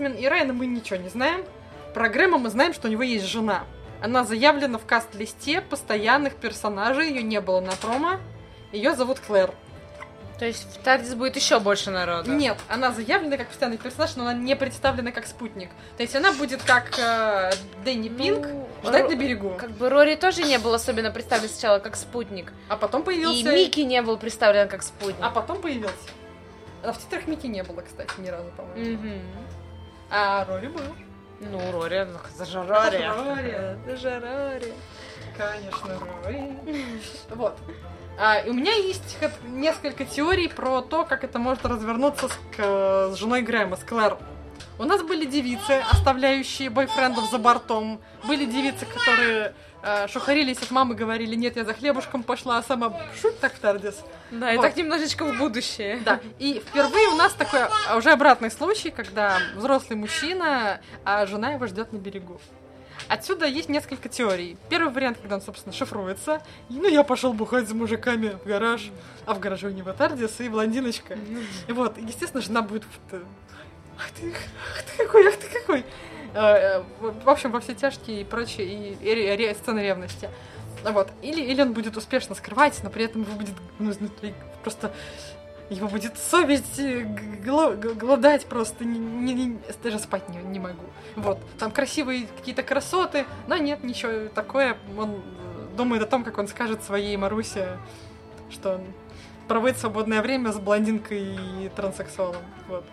Ясмин 0.04 0.20
и 0.20 0.28
Райана 0.28 0.54
мы 0.54 0.66
ничего 0.66 0.98
не 1.00 1.10
знаем. 1.10 1.46
Про 1.94 2.10
Грэма 2.10 2.38
мы 2.38 2.50
знаем, 2.50 2.74
что 2.74 2.88
у 2.88 2.92
него 2.92 3.04
есть 3.04 3.26
жена. 3.26 3.64
Она 4.02 4.24
заявлена 4.24 4.78
в 4.78 4.86
каст-листе 4.86 5.62
постоянных 5.62 6.36
персонажей, 6.36 7.10
ее 7.10 7.24
не 7.24 7.40
было 7.40 7.62
на 7.62 7.72
промо. 7.74 8.20
Ее 8.72 8.96
зовут 8.96 9.20
Клэр. 9.20 9.54
То 10.40 10.46
есть 10.46 10.64
в 10.64 10.84
Тардис 10.84 11.14
будет 11.14 11.36
еще 11.38 11.60
больше 11.60 11.90
народа. 11.92 12.32
Нет, 12.32 12.58
она 12.68 12.92
заявлена 12.92 13.38
как 13.38 13.48
постоянный 13.48 13.78
персонаж, 13.78 14.16
но 14.16 14.24
она 14.24 14.34
не 14.34 14.56
представлена 14.56 15.12
как 15.12 15.26
спутник. 15.26 15.70
То 15.96 16.04
есть 16.04 16.16
она 16.16 16.34
будет 16.34 16.62
как 16.64 17.00
э, 17.00 17.52
Дэнни 17.86 18.10
Ну, 18.10 18.18
Пинк 18.18 18.48
ждать 18.84 19.06
Ро- 19.06 19.10
на 19.10 19.16
берегу. 19.16 19.52
Как 19.58 19.72
бы 19.72 19.90
Рори 19.90 20.16
тоже 20.16 20.44
не 20.44 20.58
был 20.58 20.74
особенно 20.74 21.12
представлен 21.12 21.48
сначала 21.48 21.80
как 21.80 21.96
спутник. 21.96 22.52
А 22.68 22.76
потом 22.76 23.04
И 23.04 23.06
появился... 23.06 23.54
Микки 23.54 23.82
не 23.82 24.02
был 24.02 24.18
представлен 24.18 24.68
как 24.68 24.82
спутник. 24.82 25.24
А 25.24 25.30
потом 25.30 25.62
появился. 25.62 26.10
А 26.82 26.92
в 26.92 27.00
титрах 27.00 27.28
Микки 27.28 27.48
не 27.48 27.64
было, 27.64 27.82
кстати, 27.82 28.12
ни 28.18 28.28
разу, 28.28 28.50
по-моему. 28.58 28.98
Мгм. 28.98 29.22
А 30.16 30.46
Рори 30.46 30.68
был. 30.68 30.84
Ну, 31.40 31.72
Рори, 31.72 31.98
Это 31.98 32.20
Рори. 32.68 33.04
Рори. 33.04 33.96
Же 33.96 34.20
Рори. 34.20 34.74
Конечно, 35.36 36.00
Рори. 36.24 36.58
Вот. 37.30 37.58
А, 38.20 38.38
и 38.38 38.50
у 38.52 38.54
меня 38.54 38.74
есть 38.74 39.18
несколько 39.44 40.06
теорий 40.06 40.48
про 40.48 40.82
то, 40.82 41.04
как 41.04 41.24
это 41.24 41.40
может 41.40 41.66
развернуться 41.66 42.28
с, 42.30 42.40
к- 42.56 43.12
с 43.12 43.16
женой 43.16 43.42
Грэма, 43.42 43.76
с 43.76 43.84
Клэр. 43.84 44.18
У 44.78 44.84
нас 44.84 45.02
были 45.02 45.26
девицы, 45.26 45.82
оставляющие 45.92 46.70
бойфрендов 46.70 47.30
за 47.32 47.40
бортом. 47.40 48.00
Были 48.24 48.46
девицы, 48.46 48.86
которые 48.86 49.56
шухарились 50.08 50.58
от 50.62 50.72
мамы, 50.72 50.96
говорили, 50.96 51.36
нет, 51.36 51.56
я 51.56 51.66
за 51.66 51.74
хлебушком 51.74 52.24
пошла, 52.24 52.58
а 52.58 52.64
сама 52.64 52.94
шут 53.22 53.40
так 53.40 53.54
в 53.54 53.60
Тардис. 53.60 54.02
Да, 54.32 54.54
и 54.54 54.58
Вот. 54.58 54.64
так 54.64 54.78
немножечко 54.78 55.26
в 55.26 55.38
будущее. 55.38 56.00
Да, 56.06 56.20
и 56.40 56.64
впервые 56.66 57.08
у 57.10 57.16
нас 57.16 57.34
такой 57.34 57.62
а, 57.90 57.98
уже 57.98 58.12
обратный 58.12 58.50
случай, 58.50 58.90
когда 58.92 59.38
взрослый 59.56 59.98
мужчина, 59.98 60.80
а 61.04 61.26
жена 61.26 61.52
его 61.52 61.68
ждет 61.68 61.92
на 61.94 61.98
берегу. 61.98 62.40
Отсюда 63.10 63.46
есть 63.46 63.68
несколько 63.68 64.08
теорий. 64.08 64.56
Первый 64.70 64.94
вариант, 64.94 65.18
когда 65.20 65.36
он, 65.36 65.42
собственно, 65.42 65.74
шифруется. 65.76 66.42
И, 66.70 66.74
ну, 66.76 66.88
я 66.88 67.04
пошел 67.04 67.34
бухать 67.34 67.68
за 67.68 67.76
мужиками 67.76 68.38
в 68.44 68.48
гараж. 68.48 68.92
А 69.26 69.34
в 69.34 69.40
гараже 69.40 69.68
у 69.68 69.72
него 69.72 69.92
Тардис 69.92 70.40
и 70.40 70.48
блондиночка. 70.48 71.18
И 71.68 71.72
вот, 71.74 71.98
естественно, 71.98 72.42
жена 72.42 72.62
будет... 72.62 72.84
э, 73.12 73.22
Ах 73.98 74.10
ты, 74.12 74.34
ах 74.34 74.84
ты 74.84 75.04
какой, 75.06 75.28
ах 75.28 75.36
ты 75.36 75.48
какой. 75.60 75.86
Э, 76.34 76.82
В 77.02 77.30
общем, 77.30 77.52
во 77.52 77.60
все 77.60 77.74
тяжкие 77.76 78.22
и 78.22 78.24
прочее, 78.24 78.68
и, 78.68 78.94
и 79.02 79.36
ре- 79.36 79.54
сцены 79.56 79.80
ревности. 79.80 80.30
Вот. 80.84 81.10
Или, 81.22 81.42
или 81.42 81.62
он 81.62 81.74
будет 81.74 81.96
успешно 81.98 82.36
скрывать, 82.36 82.80
но 82.84 82.90
при 82.90 83.06
этом 83.06 83.22
его 83.22 83.34
будет 83.34 83.56
ну, 83.80 83.92
изнутри 83.92 84.34
просто 84.64 84.92
его 85.70 85.88
будет 85.88 86.18
совесть 86.18 86.78
э, 86.80 87.04
голодать 87.44 88.46
просто, 88.46 88.84
не, 88.86 89.00
не- 89.00 89.34
не- 89.34 89.60
даже 89.82 89.98
спать 90.00 90.28
не, 90.30 90.38
не 90.38 90.60
могу. 90.60 90.84
Вот, 91.16 91.40
там 91.58 91.72
красивые 91.72 92.28
какие-то 92.38 92.64
красоты, 92.64 93.26
но 93.48 93.58
нет, 93.58 93.84
ничего 93.84 94.28
такое. 94.30 94.78
Он 94.98 95.12
э, 95.16 95.76
думает 95.78 96.04
о 96.04 96.06
том, 96.06 96.24
как 96.24 96.38
он 96.38 96.48
скажет 96.48 96.84
своей 96.84 97.16
Марусе, 97.18 97.78
что 98.52 98.76
он 98.76 98.82
проводит 99.48 99.78
свободное 99.78 100.22
время 100.22 100.52
с 100.52 100.60
блондинкой 100.60 101.36
и 101.66 101.70
транссексуалом. 101.76 102.42
Вот. 102.68 102.86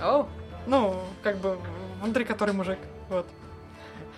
О, 0.00 0.26
Ну, 0.66 0.96
как 1.22 1.36
бы 1.38 1.58
внутри 2.04 2.24
который 2.24 2.54
мужик. 2.54 2.78
Вот. 3.08 3.26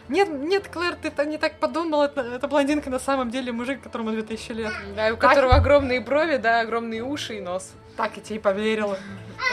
Нет, 0.09 0.28
нет, 0.28 0.69
Клэр, 0.69 0.95
ты 0.95 1.12
не 1.25 1.37
так 1.37 1.59
подумал, 1.59 2.02
это, 2.05 2.21
это 2.21 2.47
блондинка 2.47 2.90
на 2.90 3.00
самом 3.00 3.31
деле 3.31 3.50
мужик, 3.50 3.83
которому 3.83 4.12
2000 4.12 4.52
лет. 4.52 4.73
да, 4.95 5.12
у 5.12 5.16
которого 5.16 5.55
огромные 5.55 6.00
брови, 6.00 6.37
да, 6.37 6.61
огромные 6.61 7.02
уши 7.02 7.38
и 7.38 7.40
нос. 7.40 7.73
Так 7.97 8.16
я 8.16 8.23
тебе 8.23 8.37
и 8.37 8.38
поверила. 8.38 8.99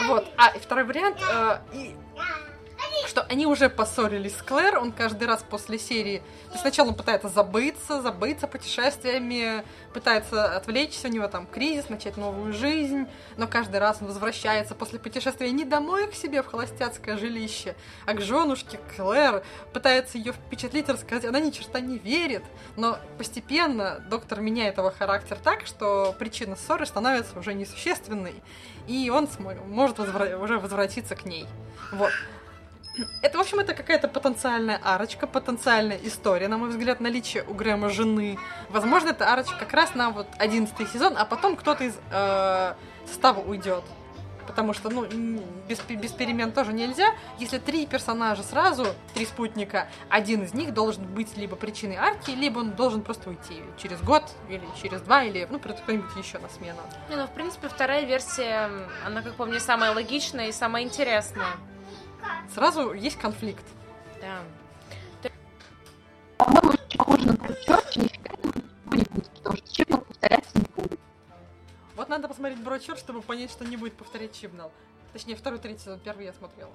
Вот. 0.06 0.26
А 0.36 0.50
и 0.50 0.58
второй 0.60 0.84
вариант, 0.84 1.18
э, 1.20 1.58
и- 1.72 1.96
что 3.06 3.22
они 3.22 3.46
уже 3.46 3.68
поссорились 3.68 4.36
с 4.36 4.42
Клэр, 4.42 4.78
он 4.78 4.92
каждый 4.92 5.26
раз 5.26 5.44
после 5.48 5.78
серии, 5.78 6.22
сначала 6.60 6.88
он 6.88 6.94
пытается 6.94 7.28
забыться, 7.28 8.00
забыться 8.02 8.46
путешествиями, 8.46 9.64
пытается 9.92 10.56
отвлечься, 10.56 11.08
у 11.08 11.10
него 11.10 11.28
там 11.28 11.46
кризис, 11.46 11.88
начать 11.88 12.16
новую 12.16 12.52
жизнь, 12.52 13.06
но 13.36 13.46
каждый 13.46 13.78
раз 13.80 13.98
он 14.00 14.08
возвращается 14.08 14.74
после 14.74 14.98
путешествия 14.98 15.50
не 15.50 15.64
домой 15.64 16.08
к 16.08 16.14
себе 16.14 16.42
в 16.42 16.46
холостяцкое 16.46 17.16
жилище, 17.16 17.74
а 18.06 18.14
к 18.14 18.20
женушке 18.20 18.78
Клэр, 18.96 19.42
пытается 19.72 20.18
ее 20.18 20.32
впечатлить, 20.32 20.88
рассказать, 20.88 21.24
она 21.24 21.40
ни 21.40 21.50
черта 21.50 21.80
не 21.80 21.98
верит, 21.98 22.44
но 22.76 22.98
постепенно 23.18 24.04
доктор 24.08 24.40
меняет 24.40 24.78
его 24.78 24.90
характер 24.90 25.38
так, 25.42 25.66
что 25.66 26.14
причина 26.18 26.56
ссоры 26.56 26.86
становится 26.86 27.38
уже 27.38 27.54
несущественной, 27.54 28.42
и 28.86 29.10
он 29.10 29.24
смо- 29.24 29.64
может 29.66 29.98
возвра- 29.98 30.36
уже 30.36 30.58
возвратиться 30.58 31.16
к 31.16 31.24
ней. 31.24 31.46
Вот. 31.92 32.10
Это, 33.22 33.38
в 33.38 33.40
общем, 33.40 33.58
это 33.58 33.74
какая-то 33.74 34.08
потенциальная 34.08 34.80
арочка, 34.82 35.26
потенциальная 35.26 35.98
история, 36.02 36.48
на 36.48 36.58
мой 36.58 36.68
взгляд, 36.68 37.00
наличие 37.00 37.44
у 37.44 37.54
Грэма 37.54 37.88
жены. 37.88 38.38
Возможно, 38.68 39.10
это 39.10 39.32
арочка 39.32 39.56
как 39.58 39.72
раз 39.72 39.94
на 39.94 40.10
вот 40.10 40.28
одиннадцатый 40.38 40.86
сезон, 40.86 41.14
а 41.16 41.24
потом 41.24 41.56
кто-то 41.56 41.84
из 41.84 41.94
э, 42.10 42.74
состава 43.06 43.40
уйдет. 43.40 43.84
Потому 44.46 44.74
что, 44.74 44.90
ну, 44.90 45.06
без, 45.66 45.80
без 45.80 46.12
перемен 46.12 46.52
тоже 46.52 46.74
нельзя. 46.74 47.14
Если 47.38 47.58
три 47.58 47.86
персонажа 47.86 48.42
сразу, 48.42 48.86
три 49.14 49.24
спутника, 49.24 49.88
один 50.10 50.42
из 50.44 50.52
них 50.52 50.74
должен 50.74 51.06
быть 51.06 51.36
либо 51.38 51.56
причиной 51.56 51.96
арки, 51.96 52.30
либо 52.30 52.58
он 52.58 52.72
должен 52.72 53.00
просто 53.00 53.30
уйти 53.30 53.62
через 53.78 54.02
год, 54.02 54.24
или 54.50 54.62
через 54.80 55.00
два, 55.00 55.24
или, 55.24 55.48
ну, 55.50 55.58
придет 55.58 55.80
кто-нибудь 55.80 56.14
еще 56.16 56.38
на 56.38 56.50
смену. 56.50 56.80
Не, 57.08 57.16
ну, 57.16 57.26
в 57.26 57.30
принципе, 57.30 57.68
вторая 57.68 58.04
версия, 58.04 58.68
она, 59.06 59.22
как 59.22 59.34
по 59.34 59.46
мне, 59.46 59.58
самая 59.58 59.92
логичная 59.92 60.48
и 60.48 60.52
самая 60.52 60.82
интересная. 60.82 61.56
Сразу 62.52 62.92
есть 62.92 63.18
конфликт. 63.18 63.64
Да. 64.20 64.42
По-моему, 66.36 66.70
очень 66.70 66.98
похоже 66.98 67.26
на 67.26 67.36
Кручёрч, 67.36 67.96
нифига 67.96 68.30
не 68.44 68.62
будет, 68.86 69.30
потому 69.36 69.56
что 69.56 69.72
Чипнул 69.72 70.00
повторяться 70.00 70.58
не 70.58 70.66
будет. 70.76 71.00
Вот 71.96 72.08
надо 72.08 72.28
посмотреть 72.28 72.62
Брочер, 72.62 72.96
чтобы 72.96 73.22
понять, 73.22 73.50
что 73.50 73.64
не 73.64 73.76
будет 73.76 73.94
повторять 73.94 74.32
Чибнал. 74.38 74.72
Точнее, 75.12 75.36
второй, 75.36 75.58
третий 75.58 75.80
сезон, 75.80 76.00
первый 76.00 76.26
я 76.26 76.32
смотрела. 76.32 76.72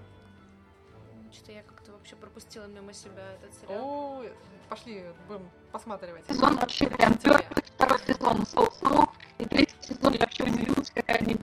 Что-то 1.32 1.52
я 1.52 1.62
как-то 1.62 1.92
вообще 1.92 2.16
пропустила 2.16 2.66
мимо 2.66 2.94
себя 2.94 3.34
этот 3.34 3.54
сериал. 3.54 3.80
О, 3.80 4.24
пошли, 4.70 5.06
будем 5.28 5.50
посматривать. 5.72 6.26
Сезон 6.28 6.56
вообще 6.56 6.88
прям 6.88 7.14
пёртый, 7.18 7.64
второй 7.76 8.00
сезон 8.00 8.46
соус 8.48 8.82
и 9.38 9.46
третий 9.46 9.76
сезон 9.82 10.14
я 10.14 10.20
вообще 10.20 10.44
удивилась, 10.44 10.90
какая 10.90 11.18
они 11.18 11.36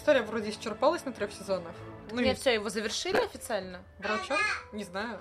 история 0.00 0.22
вроде 0.22 0.50
исчерпалась 0.50 1.04
на 1.04 1.12
трех 1.12 1.30
сезонах. 1.32 1.72
Ну, 2.10 2.20
Нет, 2.20 2.38
все, 2.38 2.54
его 2.54 2.70
завершили 2.70 3.18
официально? 3.18 3.80
Брочер? 3.98 4.38
Не 4.72 4.84
знаю. 4.84 5.20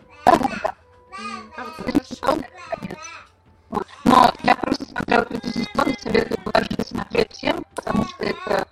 Кажется. 1.55 1.83
Но 4.05 4.33
я 4.43 4.55
просто 4.55 4.85
смотрела 4.85 5.25
третий 5.25 5.51
сезон 5.51 5.89
и 5.89 5.99
советую 5.99 6.41
положить 6.41 6.87
смотреть 6.87 7.31
всем, 7.33 7.65
потому 7.75 8.05
что 8.05 8.23
это 8.23 8.67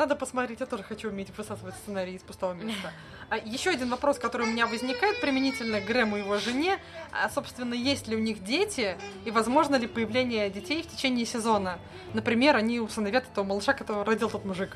Надо 0.00 0.16
посмотреть, 0.16 0.60
я 0.60 0.66
тоже 0.66 0.82
хочу 0.82 1.10
уметь 1.10 1.28
высасывать 1.36 1.74
сценарий 1.74 2.14
из 2.14 2.22
пустого 2.22 2.54
места. 2.54 2.90
А 3.28 3.36
еще 3.36 3.68
один 3.68 3.90
вопрос, 3.90 4.18
который 4.18 4.46
у 4.46 4.50
меня 4.50 4.66
возникает 4.66 5.20
применительно 5.20 5.78
к 5.82 5.84
Грэму 5.84 6.16
и 6.16 6.20
его 6.20 6.38
жене. 6.38 6.78
А, 7.12 7.28
собственно, 7.28 7.74
есть 7.74 8.08
ли 8.08 8.16
у 8.16 8.18
них 8.18 8.42
дети 8.42 8.96
и 9.26 9.30
возможно 9.30 9.76
ли 9.76 9.86
появление 9.86 10.48
детей 10.48 10.82
в 10.82 10.86
течение 10.86 11.26
сезона? 11.26 11.78
Например, 12.14 12.56
они 12.56 12.80
усыновят 12.80 13.24
этого 13.30 13.44
малыша, 13.44 13.74
которого 13.74 14.06
родил 14.06 14.30
тот 14.30 14.46
мужик 14.46 14.74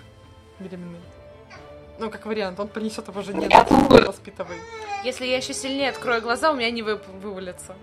беременный. 0.58 1.00
Ну, 1.98 2.10
как 2.10 2.26
вариант, 2.26 2.60
он 2.60 2.68
принесет 2.68 3.08
его 3.08 3.22
жене, 3.22 3.48
да, 3.48 3.64
воспитывай. 3.88 4.58
Если 5.04 5.24
я 5.24 5.38
еще 5.38 5.54
сильнее 5.54 5.88
открою 5.88 6.20
глаза, 6.20 6.52
у 6.52 6.54
меня 6.54 6.70
не 6.70 6.82
вы- 6.82 7.00
вывалятся. 7.22 7.76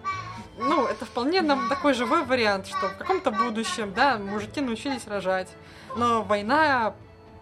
Ну, 0.60 0.86
это 0.86 1.06
вполне 1.06 1.42
нам 1.42 1.70
такой 1.70 1.96
живой 1.96 2.24
вариант, 2.24 2.68
что 2.68 2.90
в 2.90 2.98
каком-то 2.98 3.32
будущем, 3.32 3.96
да, 3.96 4.20
мужики 4.20 4.62
научились 4.62 5.08
рожать, 5.08 5.48
но 5.96 6.22
война, 6.22 6.94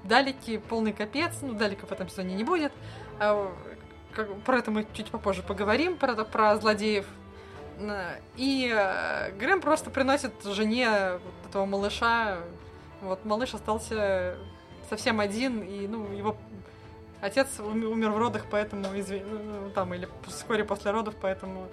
далеки, 0.03 0.57
полный 0.57 0.93
капец, 0.93 1.33
ну, 1.41 1.53
далеко 1.53 1.85
в 1.87 1.91
этом 1.91 2.09
сезоне 2.09 2.35
не 2.35 2.43
будет. 2.43 2.71
А, 3.19 3.51
как- 4.13 4.33
про 4.41 4.57
это 4.59 4.71
мы 4.71 4.85
чуть 4.93 5.11
попозже 5.11 5.43
поговорим, 5.43 5.97
про, 5.97 6.13
про 6.25 6.55
злодеев. 6.57 7.05
И 8.35 8.73
э, 8.75 9.31
Грэм 9.39 9.61
просто 9.61 9.89
приносит 9.89 10.33
жене 10.43 11.13
вот 11.23 11.49
этого 11.49 11.65
малыша. 11.65 12.39
Вот 13.01 13.23
малыш 13.23 13.53
остался 13.53 14.35
совсем 14.89 15.21
один, 15.21 15.61
и, 15.61 15.87
ну, 15.87 16.11
его 16.11 16.35
отец 17.21 17.47
ум- 17.59 17.83
умер 17.83 18.11
в 18.11 18.17
родах, 18.17 18.45
поэтому, 18.49 18.85
изви- 18.95 19.23
ну, 19.25 19.69
там, 19.71 19.93
или 19.93 20.07
вскоре 20.27 20.63
после 20.63 20.91
родов, 20.91 21.15
поэтому... 21.21 21.67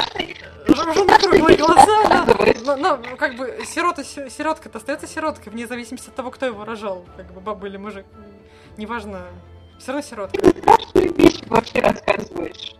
Уже 0.68 1.04
на 1.04 1.18
круглые 1.18 1.56
глаза, 1.56 2.24
да. 2.26 2.26
Но, 2.64 2.76
но, 2.76 3.16
как 3.16 3.36
бы, 3.36 3.62
сирота, 3.64 4.02
си- 4.04 4.28
сиротка-то 4.30 4.78
остается 4.78 5.06
сироткой, 5.06 5.52
вне 5.52 5.66
зависимости 5.66 6.08
от 6.08 6.14
того, 6.14 6.30
кто 6.30 6.46
его 6.46 6.64
рожал, 6.64 7.04
как 7.16 7.32
бы, 7.32 7.40
баба 7.40 7.66
или 7.66 7.76
мужик. 7.76 8.06
Неважно, 8.76 9.26
все 9.78 9.92
равно 9.92 10.02
сиротка. 10.02 10.38
Страшные 10.48 11.08
вещи 11.08 11.44
вообще 11.48 11.80
рассказываешь. 11.80 12.74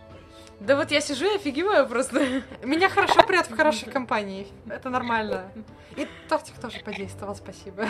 Да 0.59 0.75
вот 0.75 0.91
я 0.91 1.01
сижу 1.01 1.25
и 1.25 1.35
офигеваю 1.35 1.87
просто. 1.87 2.41
Меня 2.63 2.89
хорошо 2.89 3.21
прят 3.23 3.47
в 3.49 3.55
хорошей 3.55 3.91
компании. 3.91 4.47
Это 4.67 4.89
нормально. 4.89 5.51
И 5.95 6.07
тортик 6.27 6.55
тоже 6.59 6.79
подействовал, 6.79 7.35
спасибо. 7.35 7.85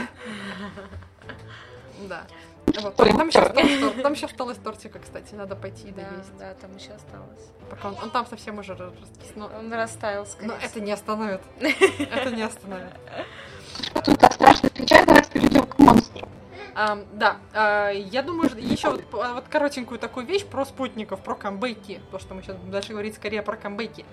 Да. 2.08 2.28
Вот. 2.68 2.96
Там 2.96 3.28
еще 3.30 3.40
осталось, 3.40 4.02
там 4.04 4.14
еще 4.14 4.26
осталось 4.26 4.58
тортика, 4.64 5.00
кстати, 5.00 5.34
надо 5.34 5.56
пойти 5.56 5.88
и 5.88 5.92
Да, 5.92 6.10
доесть. 6.10 6.38
да, 6.38 6.54
там 6.56 6.76
еще 6.76 6.92
осталось. 6.92 7.48
Пока 7.70 7.88
он, 7.90 7.98
он 8.04 8.10
там 8.12 8.26
совсем 8.28 8.60
уже 8.60 8.76
раскис, 8.76 9.36
но, 9.36 9.50
Он 9.58 9.72
растаял, 9.74 10.26
скорее 10.26 10.50
но 10.50 10.56
это 10.56 10.82
не 10.82 10.92
остановит. 10.92 11.42
Это 11.60 12.32
не 12.32 12.44
остановит. 12.44 12.94
Тут 14.04 14.20
так 14.20 14.34
страшно 14.34 14.70
кричать, 14.70 15.06
давайте 15.06 15.32
перейдем 15.32 15.64
к 15.66 15.80
монстрам. 15.80 16.30
Ам, 16.76 17.06
да, 17.14 17.38
а, 17.54 17.90
я 17.90 18.22
думаю, 18.22 18.52
еще 18.56 18.92
вот, 18.92 19.04
а, 19.14 19.34
вот 19.34 19.46
коротенькую 19.48 19.98
такую 20.00 20.26
вещь 20.28 20.46
про 20.46 20.64
спутников, 20.66 21.22
про 21.22 21.36
камбэки, 21.36 22.02
то, 22.12 22.20
что 22.20 22.36
мы 22.36 22.44
сейчас 22.44 22.56
будем 22.58 22.72
дальше 22.72 22.92
говорить 22.92 23.16
скорее 23.16 23.42
про 23.42 23.58
камбэки. 23.58 24.06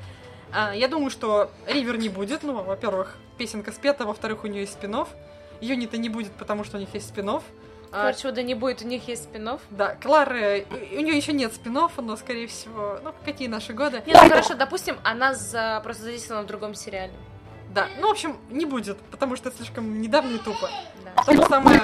А, 0.53 0.73
я 0.75 0.89
думаю, 0.89 1.11
что 1.11 1.51
Ривер 1.67 1.99
не 1.99 2.09
будет, 2.09 2.43
ну, 2.43 2.63
во-первых, 2.63 3.19
песенка 3.37 3.71
спета, 3.73 4.07
во-вторых, 4.07 4.45
у 4.45 4.47
нее 4.47 4.63
есть 4.63 4.73
спинов. 4.73 5.11
Юнита 5.61 5.99
не 5.99 6.09
будет, 6.09 6.33
потому 6.33 6.65
что 6.65 6.79
у 6.79 6.81
них 6.81 6.93
есть 6.95 7.09
спинов. 7.09 7.43
А, 7.95 8.11
Торчвуда 8.11 8.43
не 8.43 8.55
будет, 8.55 8.83
у 8.83 8.87
них 8.87 9.07
есть 9.07 9.25
спинов. 9.25 9.61
да, 9.71 9.95
Клары, 9.95 10.67
у 10.71 11.01
нее 11.01 11.17
еще 11.17 11.33
нет 11.33 11.55
спинов, 11.55 11.93
но, 11.99 12.17
скорее 12.17 12.49
всего, 12.49 12.99
ну, 13.05 13.15
какие 13.25 13.47
наши 13.47 13.73
годы. 13.73 14.03
Не, 14.05 14.13
ну 14.13 14.19
хорошо, 14.19 14.55
допустим, 14.55 14.97
она 15.05 15.35
за... 15.35 15.81
просто 15.85 16.03
задействована 16.03 16.45
в 16.45 16.47
другом 16.49 16.75
сериале. 16.75 17.13
Да, 17.73 17.87
ну, 18.01 18.09
в 18.09 18.11
общем, 18.11 18.37
не 18.51 18.67
будет, 18.67 18.99
потому 19.11 19.37
что 19.37 19.49
это 19.49 19.59
слишком 19.59 20.01
недавно 20.01 20.35
и 20.35 20.39
тупо. 20.39 20.69
Да. 21.05 21.23
То 21.23 21.33
же 21.35 21.43
самое... 21.45 21.81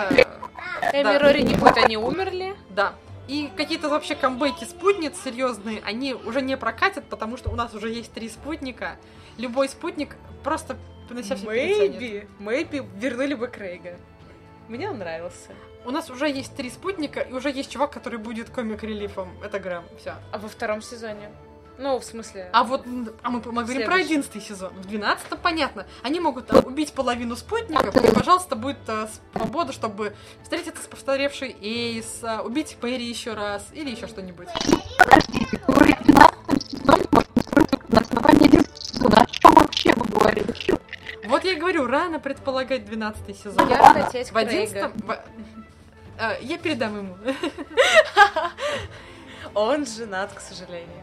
Эми 0.93 1.03
да. 1.03 1.19
Рори 1.19 1.43
не 1.43 1.55
будет, 1.55 1.77
они 1.77 1.97
умерли. 1.97 2.57
Да. 2.71 2.95
И 3.29 3.49
какие-то 3.57 3.89
вообще 3.89 4.17
камбэки 4.17 4.65
спутниц 4.65 5.15
серьезные, 5.23 5.81
они 5.85 6.15
уже 6.15 6.43
не 6.43 6.57
прокатят, 6.57 7.05
потому 7.05 7.37
что 7.37 7.51
у 7.51 7.55
нас 7.55 7.73
уже 7.75 7.89
есть 7.89 8.13
три 8.13 8.29
спутника. 8.29 8.97
Любой 9.39 9.69
спутник 9.69 10.17
просто 10.43 10.77
на 11.11 11.23
себя. 11.23 11.37
Maybe, 11.37 12.29
maybe 12.41 12.89
вернули 12.99 13.35
бы 13.35 13.47
Крейга. 13.47 13.97
Мне 14.71 14.89
он 14.89 14.99
нравился. 14.99 15.51
У 15.85 15.91
нас 15.91 16.11
уже 16.11 16.29
есть 16.29 16.55
три 16.55 16.71
спутника, 16.71 17.19
и 17.19 17.33
уже 17.33 17.51
есть 17.51 17.73
чувак, 17.73 17.91
который 17.91 18.21
будет 18.21 18.51
комик-релифом. 18.51 19.29
Это 19.43 19.59
Грэм. 19.59 19.83
Все. 19.99 20.15
А 20.31 20.39
во 20.39 20.47
втором 20.47 20.81
сезоне? 20.81 21.33
Ну, 21.77 21.99
в 21.99 22.05
смысле... 22.05 22.51
А 22.53 22.63
вот, 22.63 22.87
а 23.23 23.31
мы, 23.31 23.43
мы 23.47 23.65
говорим 23.65 23.85
про 23.85 23.97
одиннадцатый 23.97 24.41
сезон. 24.41 24.73
В 24.75 24.87
двенадцатом 24.87 25.41
понятно. 25.43 25.89
Они 26.03 26.21
могут 26.21 26.47
там, 26.47 26.65
убить 26.65 26.93
половину 26.93 27.35
спутников, 27.35 27.97
и, 27.97 28.15
пожалуйста, 28.15 28.55
будет 28.55 28.79
э, 28.87 29.09
свобода, 29.35 29.73
чтобы 29.73 30.15
встретиться 30.45 30.85
с 30.85 30.87
повторевшей 30.87 31.57
Эйс, 31.61 32.21
э, 32.23 32.39
убить 32.43 32.77
Перри 32.81 33.07
еще 33.07 33.33
раз, 33.33 33.67
или 33.73 33.91
еще 33.91 34.07
что-нибудь. 34.07 34.47
Подождите, 34.99 35.59
в 35.67 36.05
12 36.05 36.71
сезоне 36.71 37.09
можно 37.11 38.30
Вот 41.41 41.47
я 41.47 41.53
и 41.53 41.57
говорю, 41.57 41.87
рано 41.87 42.21
предполагать 42.21 42.85
двенадцатый 42.85 43.35
сезон. 43.35 43.67
Я 43.67 43.79
хотеть 43.79 44.29
В 44.29 44.33
Крейга. 44.35 44.51
одиннадцатом... 44.51 44.93
в- 45.07 45.25
э, 46.19 46.39
Я 46.43 46.59
передам 46.59 46.99
ему. 46.99 47.17
Он 49.55 49.87
женат, 49.87 50.35
к 50.35 50.41
сожалению. 50.41 51.03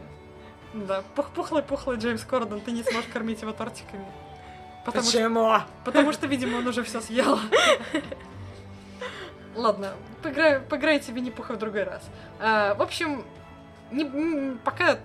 Да, 0.74 1.02
пух- 1.16 1.30
пухлый-пухлый 1.34 1.96
Джеймс 1.98 2.22
Кордон, 2.22 2.60
ты 2.60 2.70
не 2.70 2.84
сможешь 2.84 3.10
кормить 3.12 3.42
его 3.42 3.50
тортиками. 3.52 4.06
Потому 4.84 5.04
что, 5.04 5.18
Почему? 5.18 5.52
потому 5.84 6.12
что, 6.12 6.26
видимо, 6.28 6.58
он 6.58 6.68
уже 6.68 6.84
все 6.84 7.00
съел. 7.00 7.40
Ладно, 9.56 9.94
поиграю, 10.22 10.62
поиграйте 10.62 11.10
в 11.10 11.16
Винни-Пуха 11.16 11.54
в 11.54 11.58
другой 11.58 11.82
раз. 11.82 12.02
А, 12.38 12.74
в 12.74 12.82
общем, 12.82 13.24
не- 13.90 14.04
м, 14.04 14.60
пока 14.64 15.00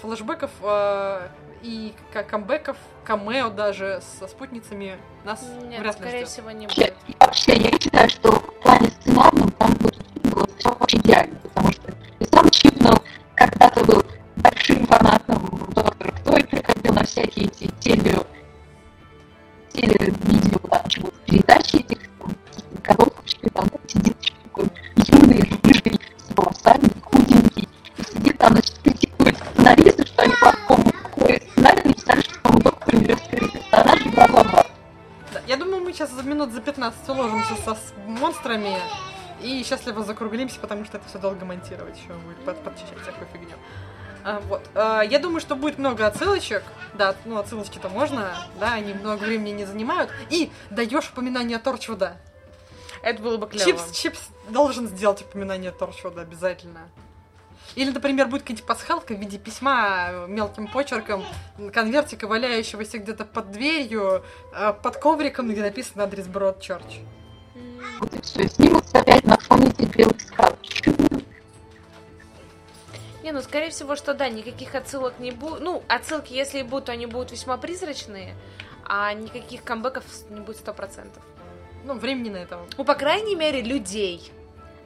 флэшбэков 0.00 0.52
а, 0.62 1.28
и 1.62 1.94
камбэков, 2.28 2.76
камео 3.04 3.50
даже 3.50 4.00
со 4.18 4.26
спутницами 4.28 4.98
нас 5.24 5.42
Нет, 5.68 5.80
вряд 5.80 5.96
ли 5.96 6.00
скорее 6.02 6.16
ждет. 6.18 6.28
всего, 6.28 6.50
не 6.50 6.66
Вообще, 6.66 6.80
будет. 6.82 6.96
и 7.08 7.16
вообще, 7.20 7.52
я 7.56 7.70
считаю, 7.78 8.08
что 8.08 8.32
в 8.32 8.60
плане 8.60 8.88
сценарном 9.00 9.50
там 9.52 9.72
будет 9.74 10.02
было 10.22 10.46
все 10.58 10.74
вообще 10.74 10.96
идеально, 10.98 11.38
потому 11.42 11.72
что 11.72 11.92
и 12.20 12.24
сам 12.24 12.50
Чипнул 12.50 12.94
когда-то 13.34 13.84
был 13.84 14.02
большим 14.36 14.86
фанатом 14.86 15.48
доктора 15.74 16.12
Кто 16.12 16.36
и 16.36 16.42
приходил 16.44 16.94
на 16.94 17.04
всякие 17.04 17.46
эти 17.46 17.70
теле, 17.80 18.18
теле-видео, 19.72 20.58
там, 20.70 20.88
чего 20.88 21.10
передачи 21.26 21.76
этих 21.76 21.98
там, 22.18 22.34
годов, 22.84 23.12
что 23.26 23.50
там 23.50 23.68
сидит 23.86 24.16
такой 24.44 24.66
юный, 25.06 25.42
рыжий, 25.62 26.00
с 26.16 26.36
волосами, 26.36 26.90
15 36.90 37.08
уложимся 37.10 37.54
со 37.64 37.74
с 37.74 37.92
монстрами 38.06 38.78
и 39.42 39.62
счастливо 39.62 40.02
закруглимся, 40.02 40.58
потому 40.58 40.84
что 40.84 40.96
это 40.96 41.08
все 41.08 41.18
долго 41.18 41.44
монтировать 41.44 41.96
еще 41.98 42.14
будет, 42.14 42.38
под, 42.38 42.62
подчищать 42.62 43.00
всякую 43.02 43.28
фигню. 43.32 43.56
А, 44.24 44.40
вот. 44.40 44.62
А, 44.74 45.02
я 45.02 45.18
думаю, 45.18 45.40
что 45.40 45.54
будет 45.54 45.78
много 45.78 46.06
отсылочек. 46.06 46.62
Да, 46.94 47.14
ну 47.24 47.38
отсылочки-то 47.38 47.88
можно, 47.88 48.34
да, 48.58 48.74
они 48.74 48.94
много 48.94 49.24
времени 49.24 49.50
не 49.50 49.64
занимают. 49.64 50.10
И 50.30 50.50
даешь 50.70 51.10
упоминание 51.10 51.58
Торчвуда. 51.58 52.16
Это 53.02 53.22
было 53.22 53.36
бы 53.36 53.46
клево. 53.46 53.64
Чипс, 53.64 53.90
Чипс 53.92 54.20
должен 54.48 54.88
сделать 54.88 55.22
упоминание 55.22 55.70
Торчвуда 55.70 56.22
обязательно. 56.22 56.88
Или, 57.78 57.90
например, 57.92 58.26
будет 58.26 58.42
какая-нибудь 58.42 58.66
пасхалка 58.66 59.14
в 59.14 59.20
виде 59.20 59.38
письма 59.38 60.26
мелким 60.26 60.66
почерком, 60.66 61.24
конвертика, 61.72 62.26
валяющегося 62.26 62.98
где-то 62.98 63.24
под 63.24 63.52
дверью, 63.52 64.24
э, 64.52 64.72
под 64.82 64.96
ковриком, 64.96 65.48
где 65.48 65.62
написан 65.62 66.00
адрес 66.00 66.26
Бродчерч. 66.26 66.98
М, 67.54 67.80
Вот 68.00 68.12
и 68.14 68.20
все. 68.20 68.48
Снимутся 68.48 68.98
опять 68.98 69.22
на 69.22 69.34
этих 69.34 69.94
белых 69.94 70.20
скал. 70.20 70.58
Не, 73.22 73.30
ну, 73.30 73.42
скорее 73.42 73.70
всего, 73.70 73.94
что 73.94 74.12
да, 74.12 74.28
никаких 74.28 74.74
отсылок 74.74 75.20
не 75.20 75.30
будет. 75.30 75.60
Ну, 75.60 75.84
отсылки, 75.86 76.32
если 76.32 76.58
и 76.58 76.62
будут, 76.64 76.86
то 76.86 76.92
они 76.92 77.06
будут 77.06 77.30
весьма 77.30 77.58
призрачные, 77.58 78.34
а 78.88 79.12
никаких 79.12 79.62
камбэков 79.62 80.02
не 80.30 80.40
будет 80.40 80.56
сто 80.56 80.74
процентов. 80.74 81.22
Ну, 81.84 81.94
времени 81.94 82.30
на 82.30 82.38
это. 82.38 82.58
Ну, 82.76 82.84
по 82.84 82.96
крайней 82.96 83.36
мере, 83.36 83.62
людей. 83.62 84.32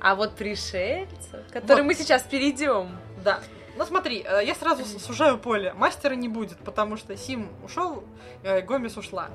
А 0.03 0.15
вот 0.17 0.35
пришельцев, 0.35 1.47
к 1.49 1.53
которым 1.53 1.87
Вот. 1.87 1.93
мы 1.93 1.95
сейчас 1.95 2.23
перейдем. 2.25 2.99
Да. 3.25 3.41
Ну 3.77 3.87
смотри, 3.87 4.25
э, 4.29 4.45
я 4.45 4.55
сразу 4.55 4.85
сужаю 4.99 5.39
поле. 5.39 5.73
Мастера 5.75 6.15
не 6.15 6.29
будет, 6.29 6.59
потому 6.59 6.97
что 6.97 7.17
Сим 7.17 7.49
ушел, 7.65 8.03
э, 8.43 8.61
Гомес 8.63 8.97
ушла. 8.97 9.29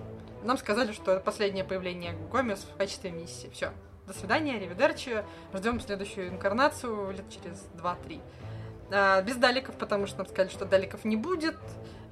Нам 0.44 0.58
сказали, 0.58 0.91
что 0.91 1.13
это 1.13 1.22
последнее 1.22 1.63
появление 1.63 2.13
Гомес 2.32 2.60
в 2.60 2.76
качестве 2.78 3.12
миссии. 3.12 3.50
Все. 3.54 3.72
До 4.06 4.13
свидания, 4.13 4.60
ревидерчи. 4.60 5.24
Ждем 5.54 5.80
следующую 5.80 6.30
инкарнацию 6.30 7.12
лет 7.12 7.26
через 7.30 7.65
2-3. 7.76 8.22
А, 8.91 9.22
без 9.22 9.36
даликов, 9.38 9.76
потому 9.76 10.06
что 10.06 10.18
нам 10.20 10.28
сказали, 10.28 10.50
что 10.50 10.65
даликов 10.65 11.06
не 11.06 11.15
будет. 11.15 11.56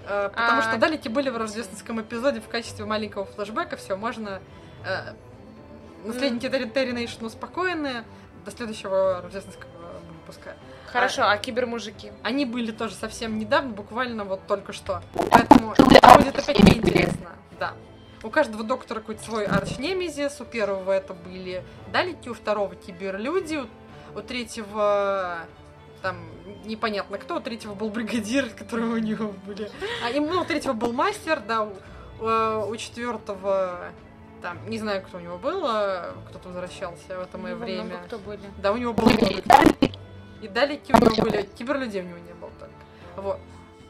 э, 0.07 0.29
Потому 0.33 0.59
А. 0.59 0.61
что 0.61 0.77
далики 0.77 1.07
были 1.09 1.29
в 1.29 1.37
рождественском 1.37 2.01
эпизоде 2.01 2.39
в 2.39 2.47
качестве 2.47 2.85
маленького 2.85 3.25
флешбека. 3.25 3.75
Все, 3.75 3.95
можно... 3.97 4.39
э, 4.85 5.13
Наследники 6.05 6.47
Терри 6.49 6.69
Терри 6.69 6.91
Нейшн 6.91 7.25
успокоены. 7.25 8.03
До 8.45 8.51
следующего 8.51 9.21
рождественского 9.21 9.69
выпуска. 10.07 10.55
Хорошо, 10.91 11.23
а 11.23 11.35
кибермужики? 11.37 12.13
Они 12.23 12.45
были 12.45 12.71
тоже 12.71 12.93
совсем 12.93 13.39
недавно, 13.39 13.71
буквально 13.71 14.23
вот 14.23 14.45
только 14.47 14.71
что. 14.71 15.01
Поэтому 15.31 15.73
это 15.73 16.17
будет 16.17 16.37
опять 16.37 16.59
неинтересно. 16.63 17.31
Да. 17.59 17.73
У 18.23 18.29
каждого 18.29 18.63
доктора 18.63 18.99
какой-то 18.99 19.23
свой 19.23 19.45
арч-немезис. 19.45 20.39
У 20.41 20.45
первого 20.45 20.91
это 20.91 21.13
были 21.13 21.63
далеки, 21.91 22.29
у 22.29 22.33
второго 22.33 22.75
киберлюди, 22.75 23.57
у, 24.15 24.19
у 24.19 24.21
третьего 24.21 25.39
там 26.01 26.17
непонятно 26.65 27.17
кто, 27.17 27.37
у 27.37 27.39
третьего 27.39 27.73
был 27.73 27.89
бригадир, 27.89 28.49
который 28.57 28.85
у 28.85 28.97
него 28.97 29.33
были. 29.45 29.71
А, 30.03 30.11
и, 30.11 30.19
ну, 30.19 30.41
у 30.41 30.45
третьего 30.45 30.73
был 30.73 30.93
мастер, 30.93 31.39
да, 31.39 31.63
у, 31.63 31.73
у- 32.19 32.69
у 32.69 32.75
четвертого 32.77 33.89
там, 34.45 34.59
не 34.69 34.77
знаю, 34.77 35.01
кто 35.01 35.17
у 35.17 35.21
него 35.21 35.39
был, 35.39 35.65
а 35.65 36.13
кто-то 36.29 36.49
возвращался 36.49 37.17
в 37.17 37.21
это 37.23 37.35
мое 37.39 37.55
Ну, 37.55 37.61
время. 37.65 37.83
много 37.85 38.03
кто 38.05 38.19
были. 38.19 38.41
Да, 38.61 38.73
у 38.73 38.77
него 38.77 38.93
было 38.93 39.09
много 39.09 39.25
Были 39.25 39.41
далеки, 39.41 39.99
и 40.39 40.47
далеки 40.47 40.93
у 40.93 40.97
него 40.97 41.23
были, 41.23 41.41
киберлюдей 41.57 42.01
у 42.01 42.03
него 42.03 42.19
не 42.19 42.33
было 42.33 42.51
только. 42.59 42.73
Вот. 43.15 43.39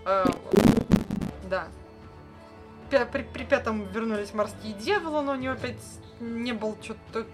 А, 0.05 0.23
вот. 0.25 0.55
Да. 1.49 1.67
При, 2.89 3.23
при 3.23 3.43
пятом 3.43 3.83
вернулись 3.91 4.33
морские 4.33 4.71
дьяволы, 4.75 5.23
но 5.23 5.33
у 5.33 5.35
него 5.35 5.55
опять 5.55 5.75
не 6.21 6.53
был 6.53 6.77
что-то 6.81 7.25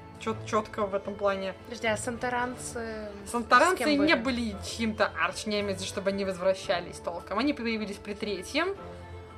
четко 0.47 0.87
в 0.87 0.95
этом 0.95 1.13
плане. 1.13 1.53
Подожди, 1.65 1.85
а 1.85 1.97
сантаранцы... 1.97 3.11
с 3.27 3.29
Сантаранцы 3.29 3.83
кем 3.83 4.03
не 4.03 4.15
были 4.15 4.55
чьим-то 4.65 5.11
арчнемец, 5.23 5.83
чтобы 5.83 6.09
они 6.09 6.25
возвращались 6.25 6.97
толком. 6.97 7.37
Они 7.37 7.53
появились 7.53 7.97
при 7.97 8.15
третьем. 8.15 8.75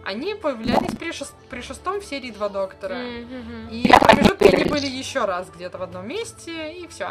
Они 0.06 0.36
появлялись 0.36 0.94
при, 1.00 1.12
шест- 1.12 1.34
при 1.50 1.62
шестом 1.62 2.02
в 2.02 2.06
серии 2.06 2.32
два 2.32 2.50
доктора. 2.50 2.96
Мгм. 2.96 3.70
И 3.70 3.88
в 3.92 4.00
промежутке 4.00 4.50
они 4.50 4.66
были 4.66 4.86
еще 4.86 5.24
раз 5.26 5.48
где-то 5.50 5.78
в 5.78 5.84
одном 5.84 6.08
месте, 6.08 6.74
и 6.74 6.88
все. 6.88 7.10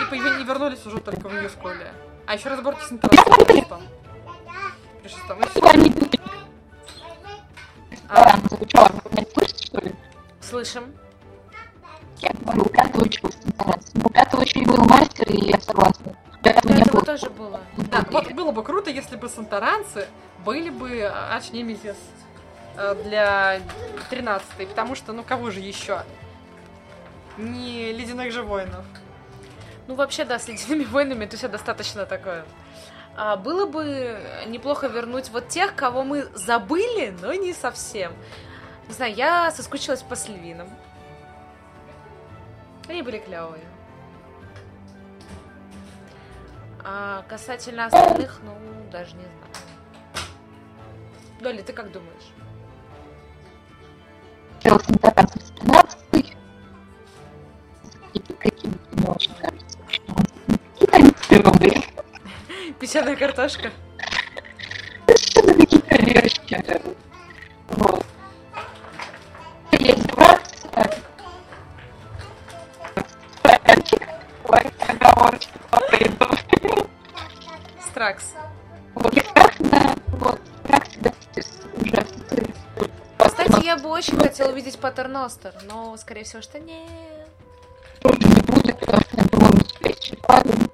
И, 0.00 0.12
появи- 0.14 0.40
и 0.40 0.44
вернулись 0.44 0.84
уже 0.86 0.98
только 1.00 1.28
в 1.28 1.32
Нью-Скуле. 1.34 1.92
А 2.26 2.34
еще 2.34 2.48
разборки 2.48 2.82
с 2.82 2.92
интернетом 2.92 3.44
при 3.46 3.60
шестом. 3.60 3.82
При 5.02 5.08
шестом, 5.08 5.38
А, 8.08 8.36
что, 8.38 8.90
слышите, 9.34 9.78
ли? 9.80 9.94
Слышим. 10.40 10.94
Я 12.18 12.30
говорю, 12.40 12.62
у 12.62 12.68
пятого 12.68 13.08
чего 13.08 13.30
стараться. 13.30 13.92
У 14.02 14.08
пятого 14.10 14.42
и 14.42 14.64
был 14.64 14.84
мастер, 14.84 15.30
и 15.30 15.50
я 15.50 15.60
согласна. 15.60 16.13
Если 19.04 19.16
бы 19.16 19.28
сантаранцы 19.28 20.08
были 20.46 20.70
бы 20.70 21.02
арчнемезис 21.04 21.96
э, 22.76 22.94
для 23.04 23.60
13 24.08 24.68
потому 24.68 24.94
что, 24.94 25.12
ну, 25.12 25.22
кого 25.22 25.50
же 25.50 25.60
еще? 25.60 26.02
Не 27.36 27.92
ледяных 27.92 28.32
же 28.32 28.42
воинов. 28.42 28.84
Ну, 29.86 29.94
вообще, 29.94 30.24
да, 30.24 30.38
с 30.38 30.48
ледяными 30.48 30.84
войнами 30.84 31.26
это 31.26 31.36
все 31.36 31.48
достаточно 31.48 32.06
такое. 32.06 32.46
А, 33.14 33.36
было 33.36 33.66
бы 33.66 34.18
неплохо 34.46 34.86
вернуть 34.86 35.28
вот 35.28 35.48
тех, 35.48 35.74
кого 35.74 36.02
мы 36.02 36.26
забыли, 36.34 37.14
но 37.20 37.34
не 37.34 37.52
совсем. 37.52 38.12
Не 38.88 38.94
знаю, 38.94 39.14
я 39.14 39.50
соскучилась 39.50 40.02
по 40.02 40.16
Сильвинам. 40.16 40.70
Они 42.88 43.02
были 43.02 43.18
клевые. 43.18 43.73
А 46.84 47.22
касательно 47.28 47.86
остальных, 47.86 48.40
ну, 48.44 48.54
даже 48.92 49.14
не 49.16 49.22
знаю. 49.22 49.54
Доля, 51.40 51.62
ты 51.62 51.72
как 51.72 51.90
думаешь? 51.90 52.32
Синтаксис 54.62 55.50
13 55.60 56.36
какие-то 58.14 58.34
какие-то 58.34 58.78
не 58.92 59.06
очень 59.06 59.34
кажется. 59.34 59.78
что 59.88 60.12
он 60.12 60.24
Какие-то 60.86 61.50
рубли. 61.50 61.84
Песчаная 62.78 63.16
картошка. 63.16 63.70
Что 65.08 65.42
за 65.42 65.54
какие-то 65.54 65.96
вещи? 65.96 66.84
Очень 84.04 84.18
хотела 84.18 84.52
увидеть 84.52 84.78
Патерностер, 84.78 85.54
но, 85.66 85.96
скорее 85.96 86.24
всего, 86.24 86.42
что 86.42 86.58
нет. 86.60 86.90
Не 88.02 88.42
будет, 88.42 88.78
потому 88.78 89.00
что, 89.00 89.16
я, 89.16 89.24
по-моему, 89.24 89.60
спящий 89.64 90.16
падает. 90.16 90.70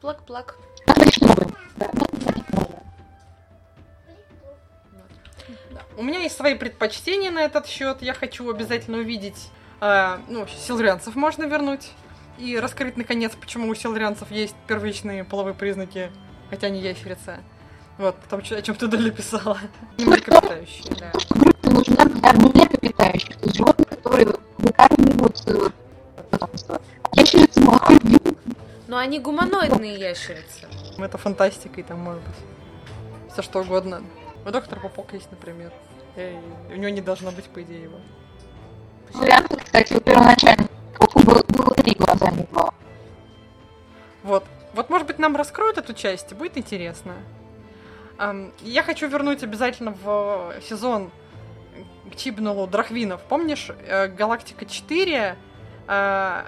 Плак-плак. 0.00 0.56
У 5.98 6.02
меня 6.02 6.20
есть 6.20 6.34
свои 6.34 6.54
предпочтения 6.54 7.30
на 7.30 7.40
этот 7.40 7.66
счет. 7.66 8.00
Я 8.00 8.14
хочу 8.14 8.50
обязательно 8.50 8.96
увидеть, 8.96 9.50
э, 9.82 10.18
ну, 10.28 10.46
силрианцев 10.46 11.14
можно 11.14 11.44
вернуть. 11.44 11.90
И 12.38 12.58
раскрыть, 12.58 12.96
наконец, 12.96 13.32
почему 13.38 13.68
у 13.68 13.74
силрианцев 13.74 14.30
есть 14.30 14.56
первичные 14.66 15.24
половые 15.24 15.52
признаки, 15.52 16.10
хотя 16.48 16.68
они 16.68 16.80
ящерица. 16.80 17.40
Вот, 17.98 18.16
там, 18.28 18.40
о 18.40 18.62
чем 18.62 18.74
ты 18.74 18.86
Доля 18.86 19.10
писала. 19.10 19.58
Не 19.98 20.04
млекопитающие, 20.06 20.94
да. 20.98 21.12
Группа 21.30 21.70
нужна 21.70 22.04
для 22.04 22.32
млекопитающих, 22.32 23.36
то 23.36 23.44
есть 23.44 23.56
животных, 23.56 23.88
которые 23.88 24.28
выкармливают 24.58 25.72
потомство. 26.30 26.80
Ящерицы 27.14 27.60
молоко 27.60 27.98
пьют. 27.98 28.38
Но 28.88 28.96
они 28.96 29.18
гуманоидные 29.18 29.98
ящерицы. 29.98 30.68
Это 30.98 31.18
фантастика, 31.18 31.80
и 31.80 31.82
там 31.82 32.00
может 32.00 32.22
быть 32.22 32.34
все 33.32 33.42
что 33.42 33.60
угодно. 33.60 34.02
У 34.44 34.50
доктора 34.50 34.80
Попок 34.80 35.12
есть, 35.12 35.30
например. 35.30 35.72
И 36.16 36.36
у 36.70 36.76
него 36.76 36.90
не 36.90 37.00
должно 37.00 37.30
быть, 37.30 37.46
по 37.46 37.62
идее, 37.62 37.84
его. 37.84 37.98
Варианты, 39.14 39.56
кстати, 39.56 39.94
у 39.94 40.00
первоначально 40.00 40.68
было 41.16 41.74
три 41.74 41.94
глаза, 41.94 42.30
не 42.30 42.42
два. 42.44 42.72
Вот. 44.22 44.44
Вот, 44.74 44.90
может 44.90 45.06
быть, 45.06 45.18
нам 45.18 45.36
раскроют 45.36 45.78
эту 45.78 45.92
часть, 45.92 46.32
и 46.32 46.34
будет 46.34 46.56
интересно. 46.56 47.14
Я 48.60 48.82
хочу 48.82 49.08
вернуть 49.08 49.42
обязательно 49.42 49.92
в 49.92 50.54
сезон 50.62 51.10
к 52.10 52.16
Чибнулу 52.16 52.66
Драхвинов. 52.66 53.22
Помнишь, 53.22 53.70
э, 53.86 54.08
Галактика 54.08 54.66
4 54.66 55.36
э, 55.88 56.42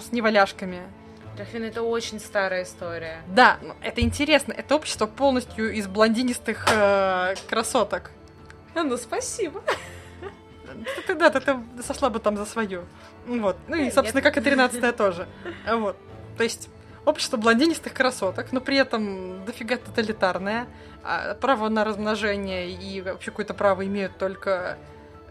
с 0.00 0.12
неваляшками? 0.12 0.82
Драхвин 1.36 1.64
это 1.64 1.82
очень 1.82 2.20
старая 2.20 2.62
история. 2.62 3.22
Да, 3.26 3.58
но 3.62 3.74
это 3.80 4.00
интересно. 4.00 4.52
Это 4.52 4.76
общество 4.76 5.06
полностью 5.06 5.72
из 5.72 5.86
блондинистых 5.86 6.66
э, 6.70 7.34
красоток. 7.48 8.10
Ну, 8.74 8.96
спасибо. 8.96 9.62
Ты, 11.06 11.14
да, 11.14 11.30
ты, 11.30 11.40
ты 11.40 11.82
сошла 11.82 12.10
бы 12.10 12.18
там 12.18 12.36
за 12.36 12.44
свою. 12.44 12.84
Вот. 13.26 13.56
Ну 13.68 13.76
и, 13.76 13.84
Нет. 13.84 13.94
собственно, 13.94 14.22
как 14.22 14.36
и 14.36 14.40
13 14.40 14.96
тоже. 14.96 15.28
Вот. 15.66 15.96
То 16.36 16.42
есть 16.42 16.68
общество 17.04 17.36
блондинистых 17.36 17.92
красоток, 17.92 18.52
но 18.52 18.60
при 18.60 18.76
этом 18.76 19.44
дофига 19.44 19.76
тоталитарное. 19.76 20.66
А 21.02 21.34
право 21.34 21.68
на 21.68 21.84
размножение 21.84 22.70
и 22.70 23.02
вообще 23.02 23.30
какое-то 23.30 23.52
право 23.52 23.86
имеют 23.86 24.16
только 24.16 24.78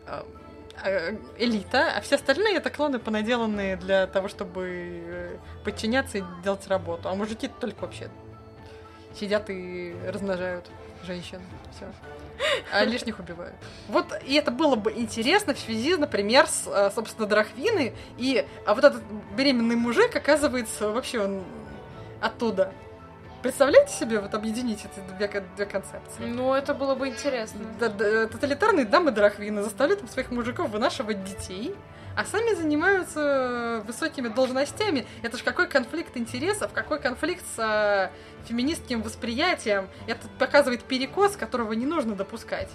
э, 0.06 0.24
э, 0.84 1.18
элита, 1.40 1.92
а 1.98 2.02
все 2.02 2.16
остальные 2.16 2.58
это 2.58 2.70
клоны, 2.70 3.00
понаделанные 3.00 3.76
для 3.78 4.06
того, 4.06 4.28
чтобы 4.28 4.68
э, 4.68 5.38
подчиняться 5.64 6.20
и 6.20 6.24
делать 6.44 6.68
работу. 6.68 7.10
А 7.10 7.16
мужики 7.16 7.48
только 7.48 7.82
вообще 7.82 8.10
сидят 9.20 9.50
и 9.50 9.96
размножают 10.08 10.70
женщин. 11.04 11.42
Все. 11.76 11.92
А 12.72 12.84
лишних 12.84 13.20
убивают. 13.20 13.56
Вот, 13.88 14.08
и 14.26 14.36
это 14.36 14.52
было 14.52 14.76
бы 14.76 14.92
интересно 14.92 15.54
в 15.54 15.60
связи, 15.60 15.96
например, 15.96 16.48
с, 16.48 16.68
э, 16.68 16.92
собственно, 16.94 17.28
Драхвины. 17.28 17.94
И 18.18 18.46
а 18.66 18.76
вот 18.76 18.84
этот 18.84 19.02
беременный 19.36 19.76
мужик, 19.76 20.16
оказывается, 20.16 20.90
вообще 20.90 21.20
он 21.20 21.44
оттуда. 22.24 22.74
Представляете 23.42 23.94
себе, 23.94 24.20
вот 24.20 24.34
объединить 24.34 24.86
эти 24.86 25.02
две, 25.18 25.44
две 25.58 25.66
концепции? 25.66 26.24
Ну, 26.26 26.54
это 26.54 26.74
было 26.74 26.96
бы 26.96 27.10
интересно. 27.10 27.60
Д- 27.78 27.90
д- 27.90 28.28
Тоталитарные 28.28 28.86
дамы 28.86 29.12
Драхвины 29.12 29.62
заставляют 29.64 30.00
там 30.00 30.10
своих 30.10 30.32
мужиков 30.32 30.70
вынашивать 30.70 31.26
детей, 31.26 31.76
а 32.16 32.24
сами 32.24 32.54
занимаются 32.56 33.84
высокими 33.86 34.30
должностями. 34.30 35.06
Это 35.24 35.38
же 35.38 35.44
какой 35.44 35.68
конфликт 35.68 36.16
интересов, 36.16 36.72
какой 36.72 37.00
конфликт 37.00 37.44
с 37.58 37.60
э, 37.60 38.48
феминистским 38.48 39.02
восприятием. 39.02 39.90
Это 40.08 40.26
показывает 40.40 40.84
перекос, 40.84 41.36
которого 41.36 41.74
не 41.74 41.86
нужно 41.86 42.16
допускать. 42.16 42.70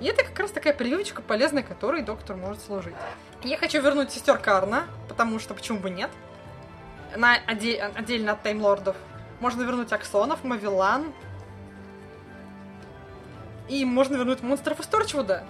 И 0.00 0.06
это 0.06 0.22
как 0.22 0.38
раз 0.38 0.52
такая 0.52 0.74
прививочка 0.74 1.22
полезная, 1.22 1.62
которой 1.64 2.02
доктор 2.02 2.36
может 2.36 2.62
служить. 2.62 2.94
Я 3.42 3.56
хочу 3.58 3.80
вернуть 3.82 4.12
сестер 4.12 4.38
Карна, 4.38 4.84
потому 5.08 5.40
что 5.40 5.54
почему 5.54 5.78
бы 5.78 5.90
нет? 5.90 6.10
На 7.16 7.36
оде- 7.48 7.80
отдельно 7.94 8.32
от 8.32 8.42
Таймлордов. 8.42 8.96
Можно 9.40 9.62
вернуть 9.62 9.92
Аксонов, 9.92 10.42
Мавилан. 10.44 11.12
И 13.68 13.84
можно 13.84 14.16
вернуть 14.16 14.42
монстров 14.42 14.80
из 14.80 14.86
Торчвуда. 14.86 15.44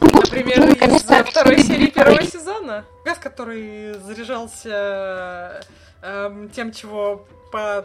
Например, 0.00 0.58
Ну, 0.58 0.72
из 0.96 1.02
второй 1.02 1.62
серии 1.62 1.86
первого 1.86 2.22
сезона. 2.22 2.84
Газ, 3.04 3.18
который 3.18 3.94
заряжался 3.94 5.60
эм, 6.02 6.48
тем, 6.50 6.72
чего 6.72 7.26
по 7.52 7.84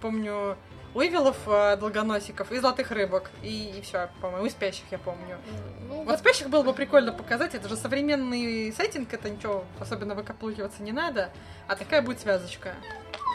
помню 0.00 0.56
Уивелов, 0.98 1.36
э, 1.46 1.76
долгоносиков 1.76 2.50
и 2.50 2.58
золотых 2.58 2.90
рыбок. 2.90 3.30
И, 3.42 3.80
все, 3.84 4.10
по-моему, 4.20 4.46
и 4.46 4.50
спящих, 4.50 4.84
я 4.90 4.98
помню. 4.98 5.38
Ну, 5.88 6.02
Вот 6.02 6.18
спящих 6.18 6.50
было 6.50 6.62
бы 6.62 6.74
прикольно 6.74 7.12
показать. 7.12 7.54
Это 7.54 7.68
же 7.68 7.76
современный 7.76 8.72
сеттинг, 8.72 9.14
это 9.14 9.30
ничего 9.30 9.64
особенно 9.78 10.16
выкаплукиваться 10.16 10.82
не 10.82 10.90
надо. 10.90 11.30
А 11.68 11.76
такая 11.76 12.02
будет 12.02 12.18
связочка. 12.20 12.74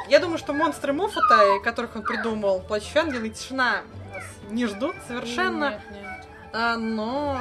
Я 0.10 0.19
думаю, 0.19 0.38
что 0.38 0.52
монстры 0.52 0.91
Моффата, 0.91 1.60
которых 1.63 1.95
он 1.95 2.04
придумал, 2.04 2.60
Плащ 2.60 2.93
Ангел 2.97 3.23
и 3.23 3.30
Тишина, 3.30 3.84
нас 4.13 4.23
не 4.49 4.65
ждут 4.65 4.97
совершенно. 5.08 5.69
Нет, 5.69 5.82
нет. 5.91 6.28
А, 6.52 6.76
но 6.76 7.39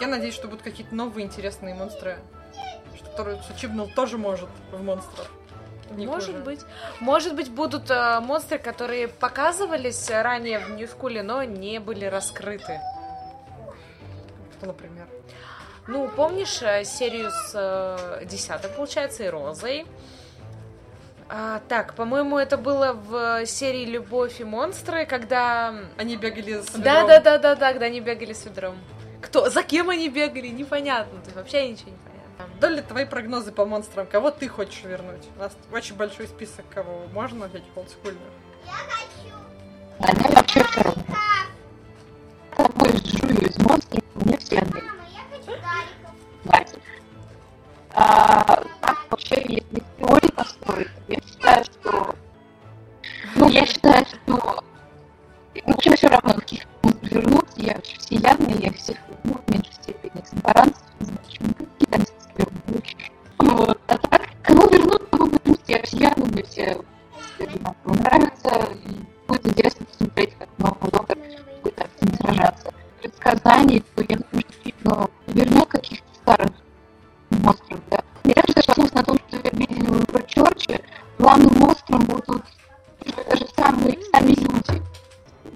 я 0.00 0.06
надеюсь, 0.06 0.34
что 0.34 0.48
будут 0.48 0.62
какие-то 0.62 0.94
новые 0.94 1.26
интересные 1.26 1.74
монстры. 1.74 2.18
Что 2.96 3.10
которые 3.10 3.38
Чибнул 3.60 3.88
тоже 3.94 4.16
может 4.16 4.48
в 4.72 4.82
монстров. 4.82 5.30
Не 5.90 6.06
Может 6.06 6.30
хуже. 6.30 6.38
быть. 6.44 6.60
Может 7.00 7.34
быть, 7.34 7.50
будут 7.50 7.90
э, 7.90 8.20
монстры, 8.20 8.58
которые 8.58 9.08
показывались 9.08 10.10
ранее 10.10 10.58
в 10.58 10.70
Ньюскуле, 10.70 11.22
но 11.22 11.42
не 11.44 11.78
были 11.80 12.04
раскрыты. 12.04 12.80
Кто, 14.56 14.66
например? 14.66 15.06
Ну, 15.86 16.08
помнишь 16.08 16.60
э, 16.62 16.84
серию 16.84 17.30
с 17.30 17.52
э, 17.54 18.24
десятой, 18.26 18.70
получается, 18.70 19.24
и 19.24 19.28
Розой? 19.28 19.86
А, 21.30 21.60
так, 21.68 21.94
по-моему, 21.94 22.38
это 22.38 22.56
было 22.56 22.92
в 22.92 23.44
серии 23.46 23.84
«Любовь 23.84 24.40
и 24.40 24.44
монстры», 24.44 25.04
когда... 25.04 25.74
Они 25.98 26.16
бегали 26.16 26.60
с 26.62 26.66
Да, 26.70 27.02
ведром. 27.02 27.06
да, 27.08 27.20
да, 27.20 27.38
да, 27.38 27.54
да, 27.54 27.72
когда 27.72 27.86
они 27.86 28.00
бегали 28.00 28.32
с 28.32 28.44
ведром. 28.46 28.76
Кто? 29.20 29.50
За 29.50 29.62
кем 29.62 29.90
они 29.90 30.08
бегали? 30.08 30.48
Непонятно. 30.48 31.18
То 31.20 31.24
есть 31.26 31.36
вообще 31.36 31.68
ничего 31.68 31.90
не 31.90 31.96
Долли, 32.60 32.80
твои 32.80 33.04
прогнозы 33.04 33.52
по 33.52 33.64
монстрам. 33.64 34.06
Кого 34.06 34.32
ты 34.32 34.48
хочешь 34.48 34.82
вернуть? 34.82 35.28
У 35.36 35.38
нас 35.38 35.56
очень 35.72 35.94
большой 35.94 36.26
список, 36.26 36.64
кого 36.74 37.06
можно 37.12 37.46
взять 37.46 37.62
олдскульных. 37.76 38.18
Я 38.66 38.72
все 40.44 40.60
равно. 40.60 41.04
Я 42.58 42.64
тобой 42.64 42.90
жую 43.04 43.48
из 43.48 43.58
мозга, 43.58 43.98
мне 44.14 44.36
все 44.38 44.58
отдали. 44.58 44.84
Давайте. 46.44 46.78
А, 47.94 48.64
как 48.80 49.10
вообще, 49.10 49.57
одинаково 67.40 67.94
нравятся. 67.94 68.68
И 68.84 69.06
будет 69.26 69.46
интересно 69.46 69.86
посмотреть, 69.86 70.34
как 70.38 70.48
новый 70.58 70.90
доктор 70.90 71.18
будет 71.62 71.80
активно 71.80 72.16
сражаться. 72.16 72.74
Предсказаний, 73.00 73.84
то 73.94 74.02
я 74.02 74.16
думаю, 74.16 74.26
что 74.30 74.46
действительно 74.48 75.08
вернет 75.26 75.66
каких-то 75.68 76.14
старых 76.14 76.50
монстров, 77.30 77.80
да. 77.90 78.02
Мне 78.24 78.34
кажется, 78.34 78.62
что 78.62 78.72
основано 78.72 78.94
на 78.94 79.04
том, 79.04 79.18
что 79.28 79.36
я 79.36 79.50
видели 79.52 79.86
в 79.86 80.26
Чорче, 80.26 80.80
главным 81.18 81.54
монстром 81.58 82.04
будут 82.04 82.42
даже 83.28 83.46
самые, 83.56 83.98
сами 84.12 84.32
люди. 84.32 84.82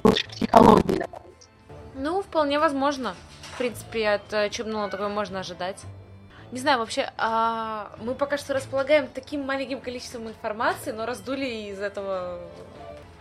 Больше 0.03 0.29
психологии. 0.29 1.05
Ну, 1.95 2.23
вполне 2.23 2.59
возможно. 2.59 3.15
В 3.55 3.59
принципе, 3.59 4.09
от 4.09 4.33
э, 4.33 4.51
Чебнула 4.51 4.89
такое 4.89 5.09
можно 5.09 5.41
ожидать. 5.41 5.83
Не 6.53 6.61
знаю, 6.61 6.79
вообще, 6.79 7.11
а, 7.17 7.97
мы 7.99 8.15
пока 8.15 8.37
что 8.37 8.53
располагаем 8.53 9.09
таким 9.09 9.41
маленьким 9.41 9.81
количеством 9.81 10.29
информации, 10.29 10.93
но 10.93 11.07
раздули 11.07 11.47
из 11.47 11.81
этого... 11.81 12.47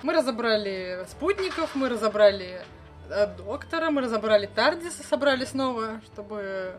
Мы 0.03 0.13
разобрали 0.13 1.05
спутников, 1.09 1.73
мы 1.73 1.87
разобрали 1.87 2.61
э, 3.09 3.27
доктора, 3.37 3.89
мы 3.89 4.01
разобрали 4.01 4.47
Тардиса, 4.47 5.03
собрали 5.03 5.45
снова, 5.45 6.01
чтобы 6.07 6.73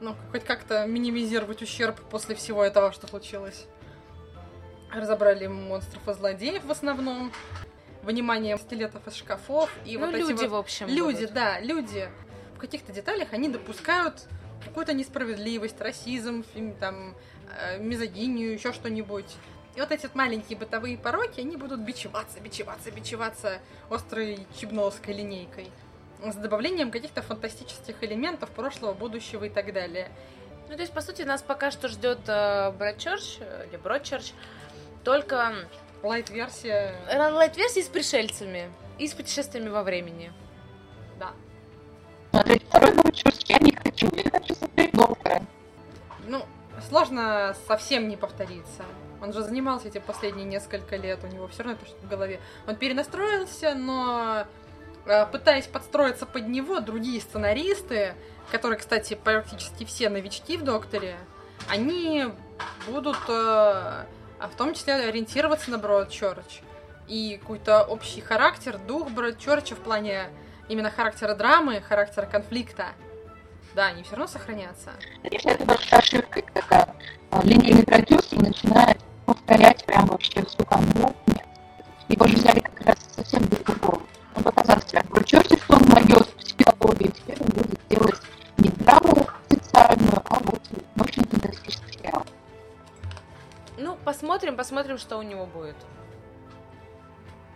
ну, 0.00 0.14
хоть 0.32 0.44
как-то 0.44 0.84
минимизировать 0.86 1.62
ущерб 1.62 1.98
после 2.10 2.34
всего 2.34 2.62
этого, 2.62 2.92
что 2.92 3.06
случилось. 3.06 3.66
Разобрали 4.92 5.46
монстров 5.46 6.06
и 6.08 6.12
злодеев 6.12 6.64
в 6.64 6.70
основном. 6.70 7.32
выниманием 8.02 8.58
стилетов 8.58 9.06
из 9.08 9.14
шкафов 9.14 9.70
и 9.84 9.96
ну, 9.96 10.06
вот 10.06 10.14
люди, 10.14 10.32
эти 10.32 10.44
в 10.44 10.50
вот 10.50 10.58
общем. 10.58 10.88
люди, 10.88 11.20
будут. 11.20 11.32
да, 11.32 11.58
люди 11.60 12.08
в 12.54 12.58
каких-то 12.58 12.92
деталях 12.92 13.32
они 13.32 13.48
допускают 13.48 14.26
какую-то 14.66 14.92
несправедливость, 14.92 15.80
расизм, 15.80 16.44
там, 16.80 17.14
э, 17.58 17.78
мизогинию, 17.78 18.52
еще 18.52 18.72
что-нибудь. 18.72 19.36
И 19.74 19.80
вот 19.80 19.90
эти 19.92 20.02
вот 20.02 20.14
маленькие 20.14 20.58
бытовые 20.58 20.96
пороки, 20.96 21.40
они 21.40 21.56
будут 21.56 21.80
бичеваться, 21.80 22.40
бичеваться, 22.40 22.90
бичеваться 22.90 23.58
острой 23.90 24.46
чебновской 24.58 25.14
линейкой. 25.14 25.70
С 26.22 26.34
добавлением 26.34 26.90
каких-то 26.90 27.20
фантастических 27.20 28.02
элементов 28.02 28.50
прошлого, 28.50 28.94
будущего 28.94 29.44
и 29.44 29.50
так 29.50 29.72
далее. 29.72 30.10
Ну, 30.68 30.74
то 30.74 30.80
есть, 30.80 30.92
по 30.92 31.02
сути, 31.02 31.22
нас 31.22 31.42
пока 31.42 31.70
что 31.70 31.88
ждет 31.88 32.20
э, 32.26 32.72
Бродчерч, 32.72 33.36
э, 33.40 33.66
или 33.68 33.76
Бродчерч, 33.76 34.32
только 35.04 35.52
Лайт-версия, 36.02 36.94
лайт-версии 37.08 37.80
с 37.80 37.88
пришельцами 37.88 38.70
и 38.98 39.08
с 39.08 39.14
путешествиями 39.14 39.68
во 39.68 39.82
времени. 39.82 40.32
да. 41.18 41.32
Смотреть 42.30 42.62
второй 42.64 42.92
Новочерск 42.92 43.48
я 43.48 43.58
не 43.58 43.72
сложно 46.88 47.56
совсем 47.66 48.08
не 48.08 48.16
повториться. 48.16 48.84
Он 49.22 49.32
же 49.32 49.42
занимался 49.42 49.88
этим 49.88 50.02
последние 50.02 50.44
несколько 50.44 50.96
лет, 50.96 51.20
у 51.24 51.26
него 51.26 51.48
все 51.48 51.62
равно 51.62 51.78
это 51.78 51.86
что-то 51.86 52.06
в 52.06 52.08
голове. 52.08 52.40
Он 52.66 52.76
перенастроился, 52.76 53.74
но 53.74 54.44
э, 55.06 55.26
пытаясь 55.26 55.66
подстроиться 55.66 56.26
под 56.26 56.48
него, 56.48 56.80
другие 56.80 57.20
сценаристы, 57.20 58.14
которые, 58.50 58.78
кстати, 58.78 59.14
практически 59.14 59.84
все 59.84 60.10
новички 60.10 60.56
в 60.56 60.64
Докторе, 60.64 61.16
они 61.68 62.26
будут 62.86 63.18
э, 63.28 64.04
а 64.38 64.48
в 64.48 64.54
том 64.54 64.74
числе 64.74 64.94
ориентироваться 64.94 65.70
на 65.70 65.78
Бродчерч. 65.78 66.60
И 67.08 67.38
какой-то 67.40 67.84
общий 67.84 68.20
характер, 68.20 68.78
дух 68.78 69.10
Бродчерча 69.10 69.74
в 69.74 69.78
плане 69.78 70.28
именно 70.68 70.90
характера 70.90 71.34
драмы, 71.34 71.80
характера 71.80 72.26
конфликта, 72.26 72.88
да, 73.76 73.88
они 73.88 74.02
все 74.02 74.12
равно 74.12 74.26
сохранятся. 74.26 74.90
Конечно, 75.22 75.50
это 75.50 75.64
большая 75.66 76.00
ошибка, 76.00 76.40
когда 76.40 76.94
линейный 77.42 77.84
продюсер 77.84 78.40
начинает 78.40 78.98
повторять 79.26 79.84
прям 79.84 80.06
вообще 80.06 80.42
всю 80.46 80.64
канву. 80.64 81.14
Нет. 81.26 81.44
Его 82.08 82.26
же 82.26 82.36
взяли 82.36 82.60
как 82.60 82.80
раз 82.80 82.96
совсем 83.14 83.44
для 83.44 83.58
другого. 83.58 84.00
Он 84.34 84.42
показал 84.42 84.80
себя 84.80 85.02
в 85.02 85.10
Бручерте, 85.10 85.58
что 85.58 85.76
он 85.76 85.82
найдет 85.88 86.26
психологию, 86.36 87.12
теперь 87.12 87.38
он 87.38 87.48
будет 87.48 87.80
делать 87.90 88.20
не 88.56 88.70
драму 88.70 89.26
социальную, 89.50 90.22
а 90.24 90.38
вот 90.40 90.62
научный 90.94 91.26
фантастический 91.26 91.92
сериал. 91.92 92.26
Ну, 93.76 93.98
посмотрим, 94.06 94.56
посмотрим, 94.56 94.96
что 94.96 95.18
у 95.18 95.22
него 95.22 95.44
будет. 95.44 95.76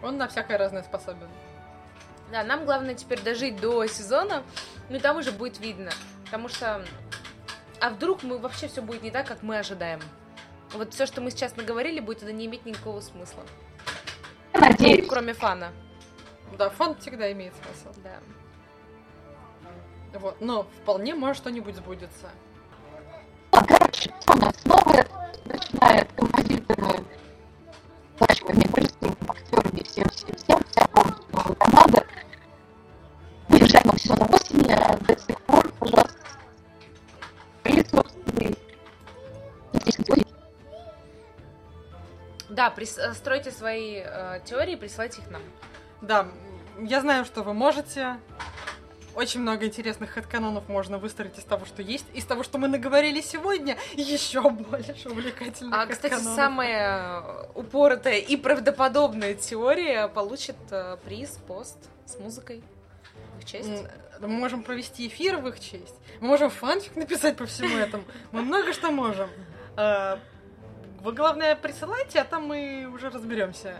Он 0.03 0.19
на 0.19 0.29
всякое 0.29 0.59
разное 0.59 0.83
способен. 0.83 1.29
Да, 2.31 2.45
нам 2.45 2.65
главное 2.65 2.95
теперь 2.95 3.21
дожить 3.21 3.61
до 3.61 3.87
сезона, 3.87 4.45
ну 4.89 4.97
и 4.97 5.01
там 5.01 5.17
уже 5.17 5.33
будет 5.33 5.59
видно. 5.59 5.91
Потому 6.25 6.49
что... 6.49 6.85
А 7.81 7.91
вдруг 7.91 8.23
мы 8.23 8.39
вообще 8.39 8.69
все 8.69 8.83
будет 8.83 9.03
не 9.03 9.11
так, 9.11 9.27
как 9.27 9.43
мы 9.43 9.59
ожидаем? 9.59 10.01
Вот 10.73 10.95
все, 10.95 11.07
что 11.07 11.21
мы 11.21 11.31
сейчас 11.31 11.57
наговорили, 11.57 11.99
будет 11.99 12.23
это 12.23 12.33
не 12.33 12.47
иметь 12.47 12.65
никакого 12.67 13.01
смысла. 13.01 13.43
Ну, 14.53 14.61
надеюсь. 14.61 15.09
кроме 15.09 15.33
фана. 15.33 15.73
Да, 16.57 16.71
фон 16.71 16.97
всегда 16.97 17.33
имеет 17.33 17.55
смысл. 17.55 17.99
Да. 18.05 18.19
Вот, 20.19 20.41
но 20.41 20.65
вполне 20.83 21.15
может 21.15 21.39
что-нибудь 21.39 21.77
сбудется. 21.77 22.31
А, 23.53 23.65
короче, 23.65 24.13
что 24.21 24.33
у 24.33 24.37
нас 24.37 24.65
новое, 24.65 25.07
начиная 25.47 26.03
от 26.03 26.13
Да, 42.77 42.83
э, 42.83 43.15
стройте 43.15 43.51
свои 43.51 44.03
э, 44.05 44.41
теории, 44.45 44.77
присылайте 44.77 45.21
их 45.23 45.31
нам. 45.31 45.43
Да, 46.01 46.29
я 46.79 47.01
знаю, 47.01 47.25
что 47.25 47.43
вы 47.43 47.53
можете. 47.53 48.17
Очень 49.15 49.41
много 49.41 49.67
интересных 49.67 50.11
хэдканонов 50.11 50.69
можно 50.69 50.99
выстроить 50.99 51.37
из 51.37 51.45
того, 51.45 51.67
что 51.67 51.83
есть, 51.83 52.07
из 52.15 52.25
того, 52.25 52.45
что 52.45 52.59
мы 52.59 52.69
наговорили 52.69 53.21
сегодня, 53.21 53.77
еще 53.95 54.49
больше 54.51 55.09
увлекательных 55.09 55.77
А, 55.77 55.87
кстати, 55.87 56.15
самая 56.15 57.21
э, 57.21 57.47
упоротая 57.55 58.19
и 58.19 58.37
правдоподобная 58.37 59.35
теория 59.35 60.07
получит 60.07 60.57
э, 60.71 60.97
приз, 61.05 61.39
пост 61.49 61.77
с 62.07 62.19
музыкой 62.19 62.63
в 63.35 63.41
их 63.41 63.47
честь. 63.47 63.85
Мы 64.21 64.29
можем 64.29 64.63
провести 64.63 65.09
эфир 65.09 65.39
в 65.39 65.49
их 65.49 65.59
честь. 65.59 65.97
Мы 66.21 66.29
можем 66.29 66.51
фанфик 66.51 66.95
написать 66.95 67.37
по 67.37 67.47
всему 67.47 67.77
этому. 67.77 68.05
Мы 68.31 68.43
много 68.43 68.73
что 68.73 68.91
можем. 68.91 69.29
Вы, 71.03 71.13
главное, 71.13 71.57
присылайте, 71.57 72.21
а 72.21 72.25
там 72.25 72.47
мы 72.47 72.91
уже 72.93 73.09
разберемся. 73.09 73.77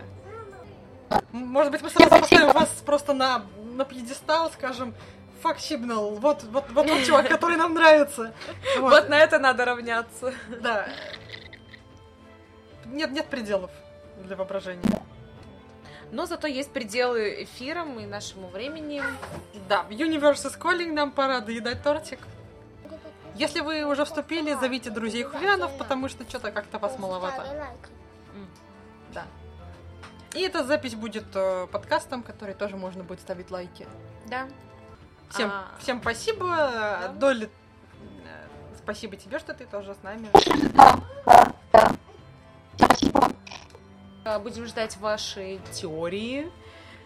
Может 1.31 1.71
быть, 1.71 1.81
мы 1.81 1.89
сразу 1.89 2.09
поставим 2.09 2.51
вас 2.51 2.69
просто 2.85 3.13
на, 3.13 3.45
на 3.75 3.85
пьедестал, 3.85 4.49
скажем, 4.51 4.95
фак 5.41 5.59
Сигнал, 5.59 6.15
вот, 6.15 6.43
вот, 6.43 6.65
вот 6.69 6.87
тот 6.87 7.03
чувак, 7.03 7.27
который 7.27 7.57
нам 7.57 7.73
нравится. 7.73 8.33
Вот, 8.79 8.91
Вот 8.91 9.09
на 9.09 9.19
это 9.19 9.37
надо 9.39 9.65
равняться. 9.65 10.33
да. 10.61 10.87
Нет, 12.85 13.11
нет 13.11 13.27
пределов 13.27 13.71
для 14.23 14.35
воображения. 14.35 15.01
Но 16.11 16.25
зато 16.25 16.47
есть 16.47 16.71
пределы 16.71 17.43
эфирам 17.43 17.99
и 17.99 18.05
нашему 18.05 18.47
времени. 18.49 19.01
Да, 19.69 19.85
Universe 19.89 20.45
is 20.45 20.59
calling, 20.59 20.91
нам 20.91 21.11
пора 21.11 21.39
доедать 21.39 21.83
тортик. 21.83 22.19
Если 23.35 23.61
вы 23.61 23.83
уже 23.85 24.05
вступили, 24.05 24.53
зовите 24.53 24.89
друзей 24.89 25.23
хулианов, 25.23 25.77
потому 25.77 26.09
что 26.09 26.27
что-то 26.27 26.51
как-то 26.51 26.79
вас 26.79 26.97
маловато. 26.99 27.67
Да. 29.13 29.25
И 30.33 30.41
эта 30.41 30.63
запись 30.63 30.95
будет 30.95 31.25
э, 31.35 31.67
подкастом, 31.67 32.23
который 32.23 32.53
тоже 32.55 32.77
можно 32.77 33.03
будет 33.03 33.19
ставить 33.19 33.51
лайки. 33.51 33.85
Да. 34.27 34.47
Всем, 35.29 35.49
А. 35.51 35.65
всем 35.79 35.99
спасибо. 36.01 37.11
Доли, 37.15 37.49
э, 38.25 38.47
спасибо 38.77 39.17
тебе, 39.17 39.39
что 39.39 39.53
ты 39.53 39.65
тоже 39.65 39.93
с 39.93 40.03
нами. 40.03 40.29
Да, 40.73 40.99
да, 41.25 41.53
да. 41.73 41.91
Спасибо. 42.77 43.31
Будем 44.41 44.65
ждать 44.67 44.95
ваши 44.97 45.59
теории. 45.73 46.49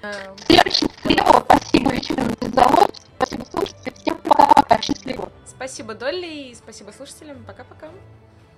Э, 0.04 0.36
Следующий 0.46 0.88
слева. 1.02 1.44
Спасибо, 1.46 1.92
вечером 1.92 2.28
за 2.40 2.50
завод. 2.52 2.96
Спасибо, 3.18 3.46
слушайте. 3.50 3.92
Всем 3.92 4.18
пока-пока. 4.68 4.82
Счастливо. 4.82 5.32
Спасибо, 5.46 5.94
Долли, 5.96 6.50
и 6.50 6.56
спасибо 6.56 6.92
слушателям. 6.92 7.44
Пока-пока. 7.46 7.90